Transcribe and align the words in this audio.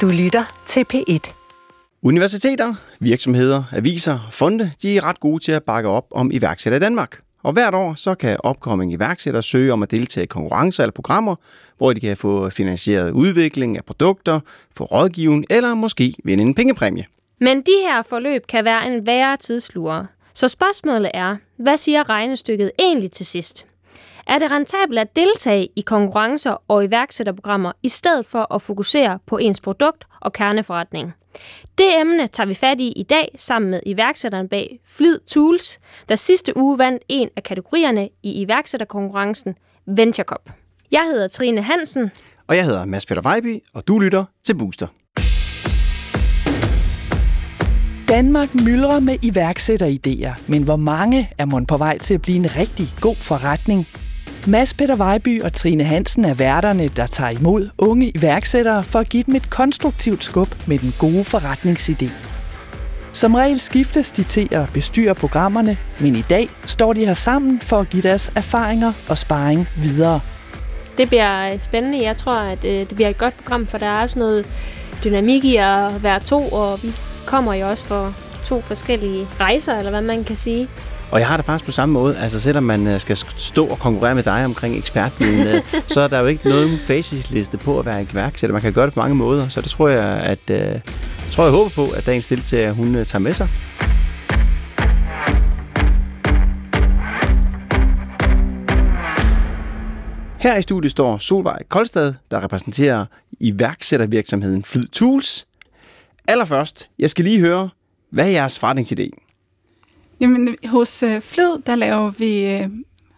Du 0.00 0.08
lytter 0.08 0.44
til 0.66 0.84
P1. 0.94 1.32
Universiteter, 2.02 2.74
virksomheder, 3.00 3.62
aviser, 3.72 4.28
fonde, 4.30 4.72
de 4.82 4.96
er 4.96 5.04
ret 5.04 5.20
gode 5.20 5.44
til 5.44 5.52
at 5.52 5.62
bakke 5.62 5.88
op 5.88 6.06
om 6.10 6.30
iværksætter 6.32 6.76
i 6.76 6.80
Danmark. 6.80 7.20
Og 7.42 7.52
hvert 7.52 7.74
år 7.74 7.94
så 7.94 8.14
kan 8.14 8.36
opkommende 8.44 8.94
iværksættere 8.94 9.42
søge 9.42 9.72
om 9.72 9.82
at 9.82 9.90
deltage 9.90 10.24
i 10.24 10.26
konkurrencer 10.26 10.82
eller 10.82 10.92
programmer, 10.92 11.36
hvor 11.78 11.92
de 11.92 12.00
kan 12.00 12.16
få 12.16 12.50
finansieret 12.50 13.10
udvikling 13.10 13.76
af 13.76 13.84
produkter, 13.84 14.40
få 14.76 14.84
rådgivning 14.84 15.44
eller 15.50 15.74
måske 15.74 16.14
vinde 16.24 16.44
en 16.44 16.54
pengepræmie. 16.54 17.04
Men 17.40 17.56
de 17.56 17.72
her 17.82 18.02
forløb 18.02 18.46
kan 18.46 18.64
være 18.64 18.86
en 18.86 19.06
værre 19.06 19.36
tidslurer. 19.36 20.04
Så 20.34 20.48
spørgsmålet 20.48 21.10
er, 21.14 21.36
hvad 21.56 21.76
siger 21.76 22.08
regnestykket 22.08 22.70
egentlig 22.78 23.12
til 23.12 23.26
sidst? 23.26 23.66
Er 24.26 24.38
det 24.38 24.50
rentabelt 24.50 24.98
at 24.98 25.16
deltage 25.16 25.68
i 25.76 25.80
konkurrencer 25.80 26.62
og 26.68 26.84
iværksætterprogrammer, 26.84 27.72
i 27.82 27.88
stedet 27.88 28.26
for 28.26 28.54
at 28.54 28.62
fokusere 28.62 29.18
på 29.26 29.36
ens 29.36 29.60
produkt 29.60 30.04
og 30.20 30.32
kerneforretning? 30.32 31.12
Det 31.78 32.00
emne 32.00 32.26
tager 32.26 32.46
vi 32.46 32.54
fat 32.54 32.80
i 32.80 32.92
i 32.96 33.02
dag 33.02 33.34
sammen 33.36 33.70
med 33.70 33.80
iværksætteren 33.86 34.48
bag 34.48 34.80
Flid 34.86 35.18
Tools, 35.18 35.78
der 36.08 36.16
sidste 36.16 36.56
uge 36.56 36.78
vandt 36.78 37.02
en 37.08 37.28
af 37.36 37.42
kategorierne 37.42 38.08
i 38.22 38.42
iværksætterkonkurrencen 38.42 39.54
Venture 39.86 40.24
Cup. 40.24 40.50
Jeg 40.92 41.02
hedder 41.12 41.28
Trine 41.28 41.62
Hansen. 41.62 42.10
Og 42.46 42.56
jeg 42.56 42.64
hedder 42.64 42.84
Mads 42.84 43.06
Peter 43.06 43.22
Vejby, 43.22 43.62
og 43.74 43.88
du 43.88 43.98
lytter 43.98 44.24
til 44.44 44.58
Booster. 44.58 44.86
Danmark 48.08 48.54
myldrer 48.54 49.00
med 49.00 49.24
iværksætteridéer, 49.24 50.42
men 50.48 50.62
hvor 50.62 50.76
mange 50.76 51.30
er 51.38 51.44
man 51.44 51.66
på 51.66 51.76
vej 51.76 51.98
til 51.98 52.14
at 52.14 52.22
blive 52.22 52.36
en 52.36 52.56
rigtig 52.56 52.86
god 53.00 53.16
forretning? 53.16 53.86
Mads 54.46 54.74
Peter 54.74 54.96
Vejby 54.96 55.42
og 55.42 55.52
Trine 55.52 55.84
Hansen 55.84 56.24
er 56.24 56.34
værterne, 56.34 56.88
der 56.88 57.06
tager 57.06 57.30
imod 57.30 57.68
unge 57.78 58.12
iværksættere 58.14 58.82
for 58.82 58.98
at 58.98 59.08
give 59.08 59.22
dem 59.22 59.34
et 59.34 59.50
konstruktivt 59.50 60.24
skub 60.24 60.48
med 60.66 60.78
den 60.78 60.94
gode 60.98 61.20
forretningsidé. 61.22 62.10
Som 63.12 63.34
regel 63.34 63.60
skiftes 63.60 64.10
de 64.10 64.22
til 64.22 64.48
at 64.54 64.68
bestyre 64.74 65.14
programmerne, 65.14 65.76
men 66.00 66.16
i 66.16 66.22
dag 66.22 66.48
står 66.66 66.92
de 66.92 67.06
her 67.06 67.14
sammen 67.14 67.60
for 67.60 67.78
at 67.78 67.90
give 67.90 68.02
deres 68.02 68.32
erfaringer 68.36 68.92
og 69.08 69.18
sparring 69.18 69.68
videre. 69.76 70.20
Det 70.98 71.08
bliver 71.08 71.58
spændende. 71.58 72.02
Jeg 72.02 72.16
tror, 72.16 72.36
at 72.36 72.64
øh, 72.64 72.70
det 72.70 72.94
bliver 72.94 73.08
et 73.08 73.18
godt 73.18 73.36
program, 73.36 73.66
for 73.66 73.78
der 73.78 73.86
er 73.86 74.02
også 74.02 74.18
noget 74.18 74.46
dynamik 75.04 75.44
i 75.44 75.56
at 75.56 76.02
være 76.02 76.20
to, 76.20 76.48
og 76.48 76.82
vi 76.82 76.92
kommer 77.26 77.54
jo 77.54 77.66
også 77.68 77.84
for 77.84 78.14
to 78.44 78.60
forskellige 78.60 79.26
rejser, 79.40 79.78
eller 79.78 79.90
hvad 79.90 80.02
man 80.02 80.24
kan 80.24 80.36
sige. 80.36 80.68
Og 81.14 81.20
jeg 81.20 81.28
har 81.28 81.36
det 81.36 81.46
faktisk 81.46 81.64
på 81.64 81.72
samme 81.72 81.92
måde. 81.92 82.18
Altså 82.18 82.40
selvom 82.40 82.64
man 82.64 82.86
øh, 82.86 83.00
skal 83.00 83.16
stå 83.36 83.66
og 83.66 83.78
konkurrere 83.78 84.14
med 84.14 84.22
dig 84.22 84.44
omkring 84.44 84.76
ekspertviden, 84.76 85.46
øh, 85.46 85.62
så 85.94 86.00
er 86.00 86.08
der 86.08 86.20
jo 86.20 86.26
ikke 86.26 86.48
noget 86.48 86.80
facisliste 86.80 87.58
på 87.58 87.78
at 87.78 87.86
være 87.86 88.06
iværksætter. 88.12 88.52
Man 88.52 88.62
kan 88.62 88.72
gøre 88.72 88.86
det 88.86 88.94
på 88.94 89.00
mange 89.00 89.14
måder, 89.14 89.48
så 89.48 89.60
det 89.60 89.70
tror 89.70 89.88
jeg, 89.88 90.04
at 90.04 90.50
øh, 90.50 90.56
jeg 90.56 90.82
tror, 91.30 91.44
jeg 91.44 91.52
håber 91.52 91.70
på, 91.74 91.86
at 91.96 92.06
dagens 92.06 92.26
deltager, 92.26 92.72
hun 92.72 92.94
tager 92.94 93.18
med 93.18 93.32
sig. 93.32 93.48
Her 100.38 100.56
i 100.56 100.62
studiet 100.62 100.90
står 100.90 101.18
Solvej 101.18 101.62
Koldstad, 101.68 102.14
der 102.30 102.44
repræsenterer 102.44 103.06
iværksættervirksomheden 103.40 104.64
Flid 104.64 104.86
Tools. 104.86 105.46
Allerførst, 106.28 106.88
jeg 106.98 107.10
skal 107.10 107.24
lige 107.24 107.40
høre, 107.40 107.68
hvad 108.10 108.26
er 108.26 108.30
jeres 108.30 108.58
forretningsidé? 108.64 109.23
Jamen, 110.24 110.56
hos 110.66 111.02
øh, 111.02 111.20
Flid, 111.20 111.58
der 111.66 111.74
laver 111.74 112.10
vi 112.10 112.46
øh, 112.46 112.68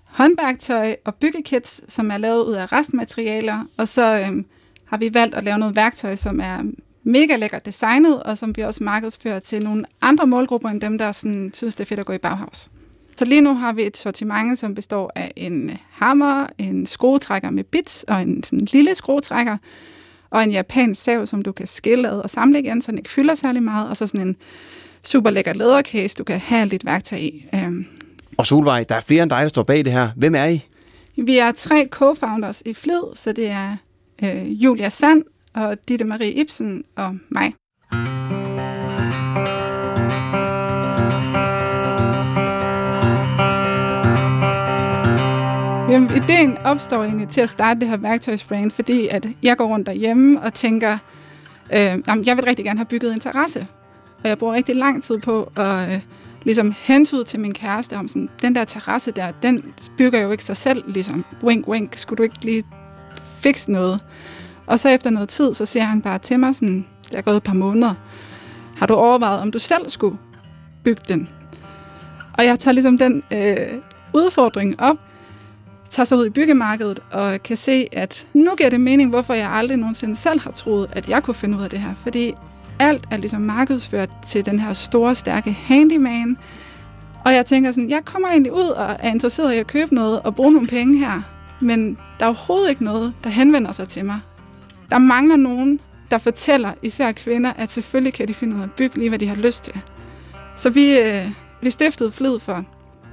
håndværktøj 0.06 0.96
og 1.04 1.14
byggekits, 1.14 1.92
som 1.92 2.10
er 2.10 2.16
lavet 2.16 2.44
ud 2.44 2.54
af 2.54 2.72
restmaterialer, 2.72 3.64
og 3.76 3.88
så 3.88 4.18
øh, 4.18 4.44
har 4.84 4.96
vi 4.96 5.14
valgt 5.14 5.34
at 5.34 5.44
lave 5.44 5.58
noget 5.58 5.76
værktøj, 5.76 6.16
som 6.16 6.40
er 6.40 6.72
mega 7.02 7.36
lækkert 7.36 7.66
designet, 7.66 8.22
og 8.22 8.38
som 8.38 8.56
vi 8.56 8.62
også 8.62 8.84
markedsfører 8.84 9.38
til 9.38 9.62
nogle 9.62 9.84
andre 10.00 10.26
målgrupper 10.26 10.68
end 10.68 10.80
dem, 10.80 10.98
der 10.98 11.12
sådan, 11.12 11.50
synes, 11.54 11.74
det 11.74 11.84
er 11.84 11.88
fedt 11.88 12.00
at 12.00 12.06
gå 12.06 12.12
i 12.12 12.18
Bauhaus. 12.18 12.68
Så 13.16 13.24
lige 13.24 13.40
nu 13.40 13.54
har 13.54 13.72
vi 13.72 13.82
et 13.82 13.96
sortiment, 13.96 14.58
som 14.58 14.74
består 14.74 15.12
af 15.14 15.32
en 15.36 15.70
øh, 15.70 15.76
hammer, 15.90 16.46
en 16.58 16.86
skruetrækker 16.86 17.50
med 17.50 17.64
bits 17.64 18.02
og 18.08 18.22
en 18.22 18.42
sådan 18.42 18.68
lille 18.72 18.94
skruetrækker, 18.94 19.56
og 20.30 20.42
en 20.42 20.50
japansk 20.50 21.02
sav, 21.02 21.26
som 21.26 21.42
du 21.42 21.52
kan 21.52 21.66
skille 21.66 22.08
ad 22.08 22.18
og 22.18 22.30
samle 22.30 22.58
igen, 22.58 22.82
så 22.82 22.90
den 22.90 22.98
ikke 22.98 23.10
fylder 23.10 23.34
særlig 23.34 23.62
meget, 23.62 23.88
og 23.88 23.96
så 23.96 24.06
sådan 24.06 24.28
en 24.28 24.36
super 25.06 25.30
lækker 25.30 25.52
lædercase, 25.52 26.16
du 26.18 26.24
kan 26.24 26.40
have 26.40 26.60
alt 26.60 26.72
dit 26.72 26.84
værktøj 26.84 27.18
i. 27.18 27.44
Øhm. 27.54 27.86
Og 28.38 28.46
Solvej, 28.46 28.84
der 28.88 28.94
er 28.94 29.00
flere 29.00 29.22
end 29.22 29.30
dig, 29.30 29.42
der 29.42 29.48
står 29.48 29.62
bag 29.62 29.84
det 29.84 29.92
her. 29.92 30.08
Hvem 30.16 30.34
er 30.34 30.44
I? 30.44 30.66
Vi 31.16 31.38
er 31.38 31.52
tre 31.52 31.88
co-founders 31.94 32.62
i 32.66 32.74
Flid, 32.74 33.02
så 33.14 33.32
det 33.32 33.46
er 33.50 33.76
øh, 34.22 34.64
Julia 34.64 34.88
Sand 34.88 35.24
og 35.54 35.76
Ditte 35.88 36.04
Marie 36.04 36.32
Ibsen 36.32 36.84
og 36.96 37.16
mig. 37.28 37.54
Jamen, 45.90 46.10
ideen 46.16 46.58
opstår 46.64 47.04
egentlig 47.04 47.28
til 47.28 47.40
at 47.40 47.48
starte 47.48 47.80
det 47.80 47.88
her 47.88 47.96
værktøjsbrand, 47.96 48.70
fordi 48.70 49.08
at 49.08 49.26
jeg 49.42 49.56
går 49.56 49.66
rundt 49.66 49.86
derhjemme 49.86 50.42
og 50.42 50.54
tænker, 50.54 50.98
øh, 51.72 51.98
jamen, 52.08 52.26
jeg 52.26 52.36
vil 52.36 52.44
rigtig 52.44 52.64
gerne 52.64 52.78
have 52.78 52.86
bygget 52.86 53.12
en 53.12 53.20
terrasse. 53.20 53.66
Og 54.22 54.28
jeg 54.28 54.38
bruger 54.38 54.54
rigtig 54.54 54.76
lang 54.76 55.02
tid 55.02 55.18
på 55.18 55.52
at 55.56 55.92
øh, 55.92 56.00
ligesom 56.42 56.74
hentyde 56.78 57.24
til 57.24 57.40
min 57.40 57.54
kæreste 57.54 57.96
om 57.96 58.08
sådan, 58.08 58.28
den 58.42 58.54
der 58.54 58.64
terrasse 58.64 59.10
der, 59.10 59.30
den 59.42 59.74
bygger 59.98 60.20
jo 60.20 60.30
ikke 60.30 60.44
sig 60.44 60.56
selv, 60.56 60.84
ligesom, 60.92 61.24
wink, 61.42 61.68
wink, 61.68 61.96
skulle 61.96 62.18
du 62.18 62.22
ikke 62.22 62.44
lige 62.44 62.64
fikse 63.16 63.72
noget? 63.72 64.00
Og 64.66 64.78
så 64.78 64.88
efter 64.88 65.10
noget 65.10 65.28
tid, 65.28 65.54
så 65.54 65.64
siger 65.64 65.84
han 65.84 66.02
bare 66.02 66.18
til 66.18 66.40
mig 66.40 66.54
sådan, 66.54 66.86
det 67.10 67.14
er 67.14 67.22
gået 67.22 67.36
et 67.36 67.42
par 67.42 67.54
måneder, 67.54 67.94
har 68.76 68.86
du 68.86 68.94
overvejet, 68.94 69.40
om 69.40 69.50
du 69.50 69.58
selv 69.58 69.90
skulle 69.90 70.18
bygge 70.84 71.02
den? 71.08 71.28
Og 72.38 72.44
jeg 72.44 72.58
tager 72.58 72.72
ligesom 72.72 72.98
den 72.98 73.22
øh, 73.32 73.56
udfordring 74.14 74.80
op, 74.80 74.96
tager 75.90 76.04
så 76.04 76.16
ud 76.16 76.26
i 76.26 76.30
byggemarkedet 76.30 77.00
og 77.10 77.42
kan 77.42 77.56
se, 77.56 77.88
at 77.92 78.26
nu 78.34 78.54
giver 78.54 78.70
det 78.70 78.80
mening, 78.80 79.10
hvorfor 79.10 79.34
jeg 79.34 79.50
aldrig 79.50 79.76
nogensinde 79.78 80.16
selv 80.16 80.40
har 80.40 80.50
troet, 80.50 80.88
at 80.92 81.08
jeg 81.08 81.22
kunne 81.22 81.34
finde 81.34 81.58
ud 81.58 81.62
af 81.62 81.70
det 81.70 81.78
her. 81.78 81.94
Fordi 81.94 82.34
alt 82.78 83.04
er 83.10 83.16
ligesom 83.16 83.40
markedsført 83.40 84.10
til 84.26 84.46
den 84.46 84.60
her 84.60 84.72
store, 84.72 85.14
stærke 85.14 85.52
handyman. 85.52 86.38
Og 87.24 87.34
jeg 87.34 87.46
tænker 87.46 87.70
sådan, 87.70 87.90
jeg 87.90 88.04
kommer 88.04 88.28
egentlig 88.28 88.52
ud 88.52 88.68
og 88.68 88.96
er 88.98 89.10
interesseret 89.10 89.54
i 89.54 89.58
at 89.58 89.66
købe 89.66 89.94
noget 89.94 90.20
og 90.20 90.34
bruge 90.34 90.52
nogle 90.52 90.68
penge 90.68 90.98
her. 90.98 91.22
Men 91.60 91.98
der 92.20 92.26
er 92.26 92.28
overhovedet 92.28 92.70
ikke 92.70 92.84
noget, 92.84 93.14
der 93.24 93.30
henvender 93.30 93.72
sig 93.72 93.88
til 93.88 94.04
mig. 94.04 94.20
Der 94.90 94.98
mangler 94.98 95.36
nogen, 95.36 95.80
der 96.10 96.18
fortæller, 96.18 96.72
især 96.82 97.12
kvinder, 97.12 97.52
at 97.52 97.72
selvfølgelig 97.72 98.12
kan 98.12 98.28
de 98.28 98.34
finde 98.34 98.56
ud 98.56 98.60
af 98.60 98.64
at 98.64 98.70
bygge 98.70 98.98
lige, 98.98 99.08
hvad 99.08 99.18
de 99.18 99.28
har 99.28 99.36
lyst 99.36 99.64
til. 99.64 99.80
Så 100.56 100.70
vi, 100.70 100.98
øh, 100.98 101.30
vi 101.62 101.70
stiftede 101.70 102.12
Flid 102.12 102.38
for 102.40 102.64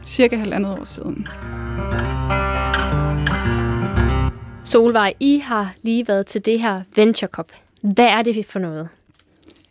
cirka 0.05 0.37
halvandet 0.37 0.71
år 0.71 0.83
siden. 0.83 1.27
Solvej, 4.63 5.13
I 5.19 5.39
har 5.39 5.73
lige 5.81 6.07
været 6.07 6.27
til 6.27 6.45
det 6.45 6.59
her 6.59 6.81
Venture 6.95 7.29
Cup. 7.29 7.51
Hvad 7.81 8.05
er 8.05 8.21
det 8.21 8.45
for 8.45 8.59
noget? 8.59 8.89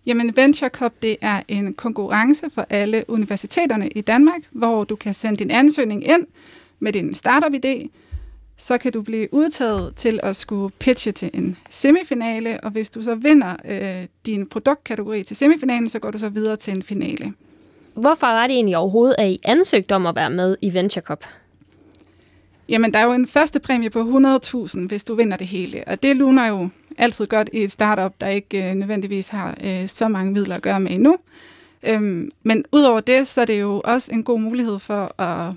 Jamen, 0.06 0.36
Venture 0.36 0.70
Cup 0.70 0.92
det 1.02 1.16
er 1.20 1.42
en 1.48 1.74
konkurrence 1.74 2.50
for 2.50 2.66
alle 2.70 3.04
universiteterne 3.08 3.88
i 3.88 4.00
Danmark, 4.00 4.40
hvor 4.50 4.84
du 4.84 4.96
kan 4.96 5.14
sende 5.14 5.36
din 5.36 5.50
ansøgning 5.50 6.08
ind 6.08 6.26
med 6.78 6.92
din 6.92 7.14
startup-idé. 7.14 7.88
Så 8.56 8.78
kan 8.78 8.92
du 8.92 9.02
blive 9.02 9.34
udtaget 9.34 9.96
til 9.96 10.20
at 10.22 10.36
skulle 10.36 10.72
pitche 10.78 11.12
til 11.12 11.30
en 11.34 11.56
semifinale, 11.70 12.60
og 12.60 12.70
hvis 12.70 12.90
du 12.90 13.02
så 13.02 13.14
vinder 13.14 13.56
øh, 13.64 14.06
din 14.26 14.46
produktkategori 14.46 15.22
til 15.22 15.36
semifinalen, 15.36 15.88
så 15.88 15.98
går 15.98 16.10
du 16.10 16.18
så 16.18 16.28
videre 16.28 16.56
til 16.56 16.76
en 16.76 16.82
finale. 16.82 17.32
Hvorfor 17.94 18.26
er 18.26 18.46
det 18.46 18.54
egentlig 18.54 18.76
overhovedet, 18.76 19.14
at 19.18 19.30
I 19.30 19.38
ansøgt 19.44 19.92
om 19.92 20.06
at 20.06 20.14
være 20.14 20.30
med 20.30 20.56
i 20.62 20.74
Venture 20.74 21.02
Cup? 21.02 21.24
Jamen, 22.68 22.92
der 22.92 22.98
er 22.98 23.04
jo 23.04 23.12
en 23.12 23.26
første 23.26 23.60
præmie 23.60 23.90
på 23.90 24.00
100.000, 24.00 24.86
hvis 24.86 25.04
du 25.04 25.14
vinder 25.14 25.36
det 25.36 25.46
hele, 25.46 25.84
og 25.86 26.02
det 26.02 26.16
luner 26.16 26.46
jo 26.46 26.68
altid 26.98 27.26
godt 27.26 27.50
i 27.52 27.62
et 27.62 27.70
startup, 27.70 28.12
der 28.20 28.28
ikke 28.28 28.70
øh, 28.70 28.74
nødvendigvis 28.74 29.28
har 29.28 29.58
øh, 29.64 29.88
så 29.88 30.08
mange 30.08 30.32
midler 30.32 30.56
at 30.56 30.62
gøre 30.62 30.80
med 30.80 30.90
endnu. 30.90 31.16
Øhm, 31.82 32.30
men 32.42 32.64
udover 32.72 33.00
det, 33.00 33.26
så 33.26 33.40
er 33.40 33.44
det 33.44 33.60
jo 33.60 33.80
også 33.84 34.12
en 34.12 34.24
god 34.24 34.40
mulighed 34.40 34.78
for 34.78 35.20
at 35.20 35.54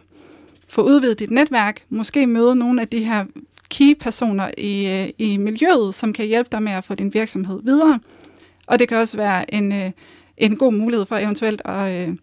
få 0.67 0.81
udvidet 0.81 1.19
dit 1.19 1.31
netværk, 1.31 1.83
måske 1.89 2.27
møde 2.27 2.55
nogle 2.55 2.81
af 2.81 2.87
de 2.87 2.99
her 3.03 3.25
key-personer 3.69 4.51
i, 4.57 4.87
øh, 4.87 5.09
i 5.17 5.37
miljøet, 5.37 5.95
som 5.95 6.13
kan 6.13 6.25
hjælpe 6.25 6.49
dig 6.51 6.63
med 6.63 6.71
at 6.71 6.83
få 6.83 6.95
din 6.95 7.13
virksomhed 7.13 7.59
videre. 7.63 7.99
Og 8.67 8.79
det 8.79 8.87
kan 8.87 8.97
også 8.97 9.17
være 9.17 9.53
en, 9.53 9.73
øh, 9.73 9.91
en 10.37 10.55
god 10.55 10.73
mulighed 10.73 11.05
for 11.05 11.15
eventuelt 11.15 11.61
at 11.65 12.09
øh, 12.09 12.15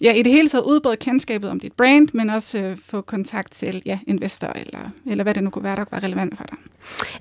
ja, 0.00 0.12
i 0.12 0.22
det 0.22 0.32
hele 0.32 0.48
taget 0.48 0.64
udbrede 0.64 0.96
kendskabet 0.96 1.50
om 1.50 1.60
dit 1.60 1.72
brand, 1.72 2.08
men 2.12 2.30
også 2.30 2.58
øh, 2.58 2.76
få 2.78 3.00
kontakt 3.00 3.52
til 3.52 3.82
ja, 3.86 3.98
investor 4.06 4.46
eller, 4.48 4.90
eller 5.06 5.24
hvad 5.24 5.34
det 5.34 5.42
nu 5.44 5.50
kunne 5.50 5.64
være, 5.64 5.76
der 5.76 5.84
være 5.90 6.02
relevant 6.02 6.36
for 6.36 6.44
dig. 6.44 6.58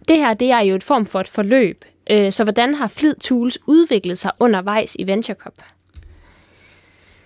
Det 0.08 0.18
her 0.18 0.34
det 0.34 0.52
er 0.52 0.60
jo 0.60 0.76
et 0.76 0.84
form 0.84 1.06
for 1.06 1.20
et 1.20 1.28
forløb. 1.28 1.86
Øh, 2.10 2.32
så 2.32 2.44
hvordan 2.44 2.74
har 2.76 2.88
Flid 2.88 3.16
Tools 3.16 3.60
udviklet 3.68 4.18
sig 4.18 4.32
undervejs 4.40 4.96
i 5.00 5.08
Venture 5.08 5.36
Cup? 5.36 5.54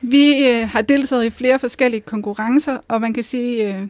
Vi 0.01 0.47
øh, 0.47 0.69
har 0.69 0.81
deltaget 0.81 1.25
i 1.25 1.29
flere 1.29 1.59
forskellige 1.59 2.01
konkurrencer, 2.01 2.77
og 2.87 3.01
man 3.01 3.13
kan 3.13 3.23
sige, 3.23 3.75
øh, 3.77 3.87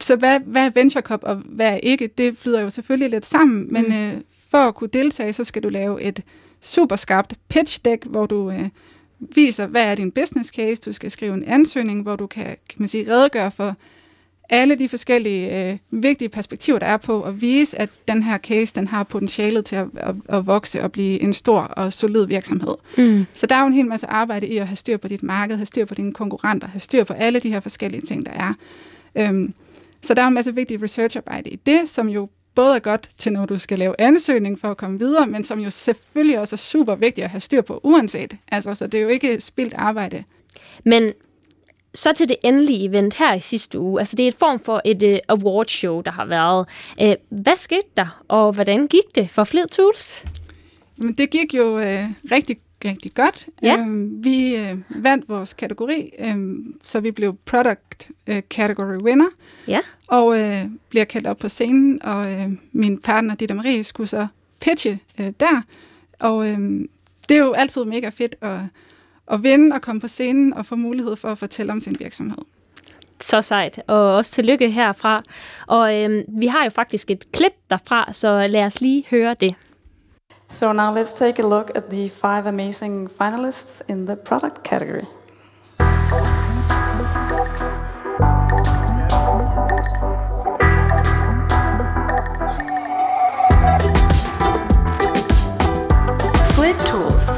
så 0.00 0.16
hvad, 0.16 0.40
hvad 0.40 0.66
er 0.66 0.70
Venture 0.74 1.02
Cup, 1.02 1.20
og 1.22 1.34
hvad 1.34 1.66
er 1.72 1.76
ikke? 1.76 2.10
Det 2.18 2.38
flyder 2.38 2.60
jo 2.60 2.70
selvfølgelig 2.70 3.10
lidt 3.10 3.26
sammen, 3.26 3.72
men 3.72 3.84
Mm. 3.84 3.92
øh, 3.92 4.12
for 4.50 4.58
at 4.58 4.74
kunne 4.74 4.90
deltage, 4.92 5.32
så 5.32 5.44
skal 5.44 5.62
du 5.62 5.68
lave 5.68 6.02
et 6.02 6.22
super 6.60 6.96
skarpt 6.96 7.34
pitch 7.48 7.80
deck, 7.84 8.04
hvor 8.06 8.26
du 8.26 8.50
øh, 8.50 8.68
viser, 9.18 9.66
hvad 9.66 9.84
er 9.84 9.94
din 9.94 10.10
business 10.10 10.50
case. 10.50 10.82
Du 10.82 10.92
skal 10.92 11.10
skrive 11.10 11.34
en 11.34 11.44
ansøgning, 11.44 12.02
hvor 12.02 12.16
du 12.16 12.26
kan, 12.26 12.44
kan 12.44 12.76
man 12.78 12.88
sige, 12.88 13.12
redegøre 13.12 13.50
for 13.50 13.76
alle 14.48 14.74
de 14.74 14.88
forskellige 14.88 15.70
øh, 15.70 15.78
vigtige 15.90 16.28
perspektiver, 16.28 16.78
der 16.78 16.86
er 16.86 16.96
på, 16.96 17.20
og 17.20 17.40
vise, 17.40 17.78
at 17.78 17.90
den 18.08 18.22
her 18.22 18.38
case, 18.38 18.74
den 18.74 18.86
har 18.86 19.02
potentialet 19.02 19.64
til 19.64 19.76
at, 19.76 19.86
at, 19.96 20.14
at 20.28 20.46
vokse 20.46 20.82
og 20.82 20.92
blive 20.92 21.20
en 21.22 21.32
stor 21.32 21.60
og 21.60 21.92
solid 21.92 22.26
virksomhed. 22.26 22.74
Mm. 22.98 23.26
Så 23.32 23.46
der 23.46 23.54
er 23.54 23.60
jo 23.60 23.66
en 23.66 23.72
hel 23.72 23.86
masse 23.86 24.06
arbejde 24.06 24.46
i 24.46 24.56
at 24.56 24.66
have 24.66 24.76
styr 24.76 24.96
på 24.96 25.08
dit 25.08 25.22
marked, 25.22 25.56
have 25.56 25.66
styr 25.66 25.84
på 25.84 25.94
dine 25.94 26.12
konkurrenter, 26.12 26.68
have 26.68 26.80
styr 26.80 27.04
på 27.04 27.12
alle 27.12 27.38
de 27.38 27.52
her 27.52 27.60
forskellige 27.60 28.02
ting, 28.02 28.26
der 28.26 28.32
er. 28.32 28.54
Øhm, 29.16 29.54
så 30.02 30.14
der 30.14 30.22
er 30.22 30.26
en 30.26 30.34
masse 30.34 30.54
vigtig 30.54 30.82
researcharbejde 30.82 31.50
i 31.50 31.56
det, 31.56 31.88
som 31.88 32.08
jo 32.08 32.28
både 32.56 32.74
er 32.74 32.78
godt 32.78 33.08
til, 33.18 33.32
når 33.32 33.46
du 33.46 33.58
skal 33.58 33.78
lave 33.78 33.94
ansøgning 33.98 34.60
for 34.60 34.70
at 34.70 34.76
komme 34.76 34.98
videre, 34.98 35.26
men 35.26 35.44
som 35.44 35.60
jo 35.60 35.70
selvfølgelig 35.70 36.38
også 36.38 36.54
er 36.54 36.58
super 36.58 36.94
vigtigt 36.94 37.24
at 37.24 37.30
have 37.30 37.40
styr 37.40 37.60
på 37.60 37.80
uanset. 37.82 38.36
Altså, 38.48 38.74
så 38.74 38.86
det 38.86 38.98
er 38.98 39.02
jo 39.02 39.08
ikke 39.08 39.40
spildt 39.40 39.74
arbejde. 39.74 40.24
Men 40.84 41.12
så 41.94 42.12
til 42.12 42.28
det 42.28 42.36
endelige 42.42 42.88
event 42.88 43.14
her 43.14 43.34
i 43.34 43.40
sidste 43.40 43.78
uge. 43.78 44.00
Altså 44.00 44.16
det 44.16 44.22
er 44.22 44.28
et 44.28 44.36
form 44.38 44.60
for 44.60 44.82
et 44.84 45.02
uh, 45.02 45.36
awardshow, 45.36 46.00
der 46.00 46.10
har 46.10 46.24
været. 46.24 46.68
Uh, 47.02 47.12
hvad 47.42 47.56
skete 47.56 47.88
der, 47.96 48.22
og 48.28 48.52
hvordan 48.52 48.86
gik 48.86 49.14
det 49.14 49.30
for 49.30 49.44
Flid 49.44 49.66
Tools? 49.66 50.24
Men 50.96 51.14
det 51.14 51.30
gik 51.30 51.54
jo 51.54 51.78
øh, 51.78 52.04
rigtig, 52.32 52.56
rigtig 52.90 53.14
godt. 53.14 53.46
Ja. 53.62 53.76
Øhm, 53.76 54.24
vi 54.24 54.56
øh, 54.56 54.76
vandt 54.88 55.28
vores 55.28 55.52
kategori, 55.52 56.12
øh, 56.18 56.36
så 56.84 57.00
vi 57.00 57.10
blev 57.10 57.36
Product 57.44 58.10
øh, 58.26 58.42
Category 58.50 58.96
Winner. 58.96 59.28
Ja. 59.68 59.80
Og 60.06 60.40
øh, 60.40 60.64
bliver 60.88 61.04
kaldt 61.04 61.26
op 61.26 61.36
på 61.36 61.48
scenen, 61.48 62.02
og 62.02 62.32
øh, 62.32 62.48
min 62.72 62.98
partner, 62.98 63.34
Ditte 63.34 63.54
Marie, 63.54 63.84
skulle 63.84 64.06
så 64.06 64.26
pitche 64.60 64.98
øh, 65.20 65.32
der. 65.40 65.62
Og 66.18 66.48
øh, 66.48 66.58
det 67.28 67.36
er 67.36 67.44
jo 67.44 67.52
altid 67.52 67.84
mega 67.84 68.08
fedt 68.08 68.36
at, 68.40 68.58
at 69.30 69.42
vinde 69.42 69.74
og 69.74 69.82
komme 69.82 70.00
på 70.00 70.08
scenen 70.08 70.54
og 70.54 70.66
få 70.66 70.76
mulighed 70.76 71.16
for 71.16 71.28
at 71.28 71.38
fortælle 71.38 71.72
om 71.72 71.80
sin 71.80 71.96
virksomhed. 72.00 72.38
Så 73.20 73.42
sejt, 73.42 73.82
og 73.86 74.14
også 74.14 74.32
tillykke 74.32 74.70
herfra. 74.70 75.22
Og 75.66 76.02
øhm, 76.02 76.22
vi 76.28 76.46
har 76.46 76.64
jo 76.64 76.70
faktisk 76.70 77.10
et 77.10 77.32
klip 77.32 77.52
derfra, 77.70 78.12
så 78.12 78.46
lad 78.46 78.64
os 78.64 78.80
lige 78.80 79.04
høre 79.10 79.36
det. 79.40 79.54
So 80.48 80.70
now 80.70 80.92
let's 80.92 81.18
take 81.18 81.40
a 81.40 81.42
look 81.42 81.76
at 81.76 81.90
the 81.90 82.08
five 82.08 82.46
amazing 82.46 83.08
finalists 83.08 83.82
in 83.90 84.04
the 84.04 84.14
product 84.14 84.62
category. 84.62 85.06
Flit 96.54 96.78
Tools. 96.86 97.30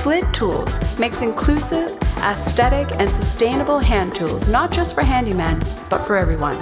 Flit 0.00 0.24
Tools 0.32 0.98
makes 0.98 1.22
inclusive, 1.22 1.98
aesthetic, 2.18 2.88
and 3.00 3.10
sustainable 3.10 3.80
hand 3.80 4.14
tools 4.14 4.48
not 4.48 4.70
just 4.70 4.94
for 4.94 5.02
handymen, 5.02 5.58
but 5.90 6.06
for 6.06 6.16
everyone. 6.16 6.56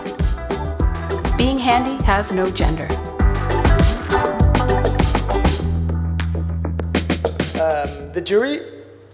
Being 1.37 1.59
handy 1.59 2.03
has 2.05 2.33
no 2.33 2.51
gender. 2.51 2.89
The 8.17 8.23
jury 8.23 8.61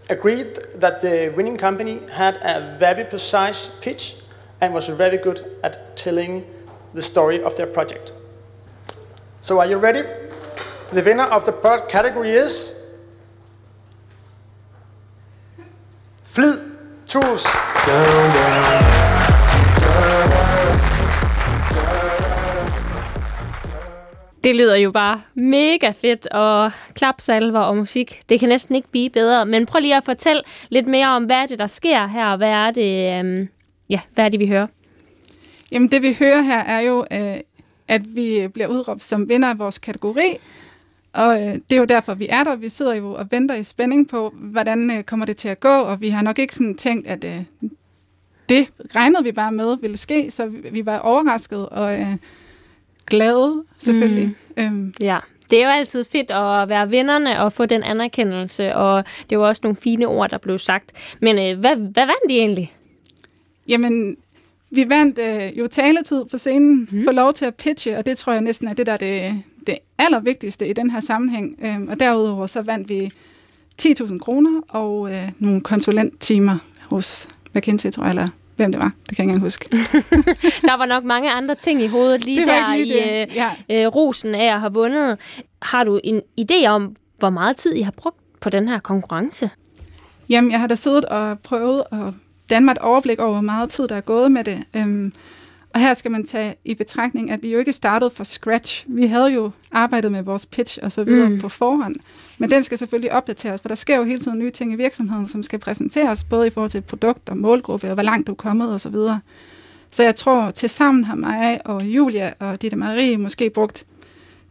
agreed 0.08 0.60
that 0.76 1.00
the 1.00 1.34
winning 1.36 1.56
company 1.56 1.98
had 2.12 2.36
a 2.36 2.76
very 2.78 3.02
precise 3.02 3.66
pitch 3.80 4.14
and 4.60 4.72
was 4.72 4.88
very 4.88 5.18
good 5.18 5.56
at 5.64 5.96
telling 5.96 6.46
the 6.94 7.02
story 7.02 7.42
of 7.42 7.56
their 7.56 7.66
project. 7.66 8.12
So, 9.40 9.58
are 9.58 9.66
you 9.66 9.78
ready? 9.78 10.02
The 10.92 11.02
winner 11.02 11.24
of 11.24 11.44
the 11.46 11.52
product 11.52 11.90
category 11.90 12.30
is 12.30 12.78
Flid 16.22 16.60
Tools. 17.08 17.44
Det 24.44 24.56
lyder 24.56 24.76
jo 24.76 24.90
bare 24.90 25.22
mega 25.34 25.90
fedt, 25.90 26.26
og 26.26 26.72
klapsalver 26.94 27.60
og 27.60 27.76
musik, 27.76 28.22
det 28.28 28.40
kan 28.40 28.48
næsten 28.48 28.74
ikke 28.74 28.88
blive 28.88 29.10
bedre. 29.10 29.46
Men 29.46 29.66
prøv 29.66 29.80
lige 29.80 29.96
at 29.96 30.04
fortælle 30.04 30.42
lidt 30.68 30.86
mere 30.86 31.08
om, 31.08 31.24
hvad 31.24 31.36
er 31.36 31.46
det, 31.46 31.58
der 31.58 31.66
sker 31.66 32.06
her, 32.06 32.26
og 32.26 32.36
hvad 32.36 32.48
er 32.48 32.70
det, 32.70 33.18
øhm, 33.18 33.48
ja, 33.88 34.00
hvad 34.14 34.24
er 34.24 34.28
det, 34.28 34.40
vi 34.40 34.46
hører? 34.46 34.66
Jamen 35.72 35.90
det 35.90 36.02
vi 36.02 36.16
hører 36.18 36.42
her 36.42 36.58
er 36.58 36.80
jo, 36.80 37.06
øh, 37.10 37.36
at 37.88 38.16
vi 38.16 38.48
bliver 38.54 38.68
udråbt 38.68 39.02
som 39.02 39.28
vinder 39.28 39.48
af 39.48 39.58
vores 39.58 39.78
kategori, 39.78 40.36
og 41.12 41.42
øh, 41.42 41.54
det 41.54 41.72
er 41.72 41.76
jo 41.76 41.84
derfor, 41.84 42.14
vi 42.14 42.26
er 42.30 42.44
der. 42.44 42.56
Vi 42.56 42.68
sidder 42.68 42.94
jo 42.94 43.14
og 43.14 43.26
venter 43.30 43.54
i 43.54 43.62
spænding 43.62 44.08
på, 44.08 44.34
hvordan 44.34 44.90
øh, 44.90 45.04
kommer 45.04 45.26
det 45.26 45.36
til 45.36 45.48
at 45.48 45.60
gå, 45.60 45.68
og 45.68 46.00
vi 46.00 46.08
har 46.08 46.22
nok 46.22 46.38
ikke 46.38 46.54
sådan 46.54 46.76
tænkt, 46.76 47.06
at 47.06 47.24
øh, 47.24 47.70
det 48.48 48.68
regnede 48.96 49.24
vi 49.24 49.32
bare 49.32 49.52
med 49.52 49.76
ville 49.80 49.96
ske, 49.96 50.30
så 50.30 50.46
vi, 50.46 50.58
vi 50.72 50.86
var 50.86 50.98
overrasket 50.98 51.68
og 51.68 52.00
øh, 52.00 52.16
glade 53.06 53.62
selvfølgelig. 53.76 54.34
Mm. 54.56 54.62
Øhm, 54.64 54.94
Ja, 55.00 55.18
det 55.50 55.60
er 55.62 55.64
jo 55.64 55.70
altid 55.70 56.04
fedt 56.04 56.30
at 56.30 56.68
være 56.68 56.90
vinderne 56.90 57.40
og 57.40 57.52
få 57.52 57.66
den 57.66 57.82
anerkendelse, 57.82 58.74
og 58.74 59.04
det 59.30 59.38
var 59.38 59.46
også 59.46 59.60
nogle 59.64 59.76
fine 59.76 60.06
ord, 60.06 60.30
der 60.30 60.38
blev 60.38 60.58
sagt. 60.58 60.92
Men 61.20 61.38
øh, 61.38 61.60
hvad, 61.60 61.76
hvad 61.76 62.06
vandt 62.06 62.28
de 62.28 62.38
egentlig? 62.38 62.72
Jamen, 63.68 64.16
vi 64.70 64.88
vandt 64.88 65.18
øh, 65.18 65.58
jo 65.58 65.66
taletid 65.66 66.24
på 66.24 66.38
scenen, 66.38 66.88
mm. 66.92 67.04
få 67.04 67.12
lov 67.12 67.32
til 67.32 67.44
at 67.44 67.54
pitche, 67.54 67.98
og 67.98 68.06
det 68.06 68.18
tror 68.18 68.32
jeg 68.32 68.42
næsten 68.42 68.68
er 68.68 68.74
det, 68.74 68.86
der 68.86 68.92
er 68.92 68.96
det, 68.96 69.42
det 69.66 69.78
allervigtigste 69.98 70.68
i 70.68 70.72
den 70.72 70.90
her 70.90 71.00
sammenhæng. 71.00 71.58
Øhm, 71.62 71.88
og 71.88 72.00
derudover 72.00 72.46
så 72.46 72.62
vandt 72.62 72.88
vi 72.88 73.12
10.000 73.82 74.18
kroner 74.18 74.60
og 74.68 75.12
øh, 75.12 75.28
nogle 75.38 75.60
konsulenttimer 75.60 76.56
hos 76.90 77.28
McKinsey, 77.54 77.90
tror 77.90 78.02
jeg, 78.02 78.10
eller 78.10 78.28
hvem 78.56 78.72
det 78.72 78.80
var. 78.80 78.92
Det 79.08 79.16
kan 79.16 79.28
jeg 79.28 79.34
ikke 79.34 79.36
engang 79.36 79.42
huske. 79.42 79.68
Der 80.68 80.76
var 80.76 80.86
nok 80.86 81.04
mange 81.04 81.32
andre 81.32 81.54
ting 81.54 81.82
i 81.82 81.86
hovedet 81.86 82.24
lige 82.24 82.46
der 82.46 82.74
lige 82.74 82.86
i 82.86 82.88
det. 82.88 83.34
Ja. 83.34 83.50
øh, 83.70 83.82
øh, 83.82 83.86
rosen 83.86 84.34
af 84.34 84.54
at 84.54 84.60
have 84.60 84.72
vundet. 84.72 85.18
Har 85.62 85.84
du 85.84 86.00
en 86.04 86.20
idé 86.40 86.66
om, 86.66 86.96
hvor 87.18 87.30
meget 87.30 87.56
tid 87.56 87.74
I 87.74 87.82
har 87.82 87.90
brugt 87.90 88.16
på 88.40 88.50
den 88.50 88.68
her 88.68 88.78
konkurrence? 88.78 89.50
Jamen, 90.28 90.50
jeg 90.50 90.60
har 90.60 90.66
da 90.66 90.74
siddet 90.74 91.04
og 91.04 91.38
prøvet 91.38 91.82
at 91.92 92.14
danne 92.50 92.64
mig 92.64 92.72
et 92.72 92.78
overblik 92.78 93.18
over, 93.18 93.32
hvor 93.32 93.40
meget 93.40 93.70
tid, 93.70 93.88
der 93.88 93.96
er 93.96 94.00
gået 94.00 94.32
med 94.32 94.44
det. 94.44 94.64
Øhm, 94.76 95.12
og 95.74 95.80
her 95.80 95.94
skal 95.94 96.10
man 96.10 96.26
tage 96.26 96.54
i 96.64 96.74
betragtning, 96.74 97.30
at 97.30 97.42
vi 97.42 97.52
jo 97.52 97.58
ikke 97.58 97.72
startede 97.72 98.10
fra 98.10 98.24
scratch. 98.24 98.84
Vi 98.88 99.06
havde 99.06 99.32
jo 99.32 99.50
arbejdet 99.72 100.12
med 100.12 100.22
vores 100.22 100.46
pitch 100.46 100.78
og 100.82 100.92
så 100.92 101.04
videre 101.04 101.28
Mm. 101.28 101.40
på 101.40 101.48
forhånd. 101.48 101.94
Men 102.38 102.50
den 102.50 102.62
skal 102.62 102.78
selvfølgelig 102.78 103.12
opdateres, 103.12 103.60
for 103.60 103.68
der 103.68 103.74
sker 103.74 103.96
jo 103.96 104.04
hele 104.04 104.20
tiden 104.20 104.38
nye 104.38 104.50
ting 104.50 104.72
i 104.72 104.76
virksomheden, 104.76 105.28
som 105.28 105.42
skal 105.42 105.58
præsenteres, 105.58 106.24
både 106.24 106.46
i 106.46 106.50
forhold 106.50 106.70
til 106.70 106.80
produkt 106.80 107.28
og 107.28 107.36
målgruppe, 107.36 107.88
og 107.88 107.94
hvor 107.94 108.02
langt 108.02 108.26
du 108.26 108.32
er 108.32 108.36
kommet 108.36 108.72
og 108.72 108.80
så 108.80 108.88
videre. 108.88 109.20
Så 109.90 110.02
jeg 110.02 110.16
tror, 110.16 110.50
til 110.50 110.68
sammen 110.68 111.04
har 111.04 111.14
mig 111.14 111.66
og 111.66 111.84
Julia 111.84 112.32
og 112.38 112.62
Ditte 112.62 112.76
Marie 112.76 113.18
måske 113.18 113.50
brugt 113.50 113.86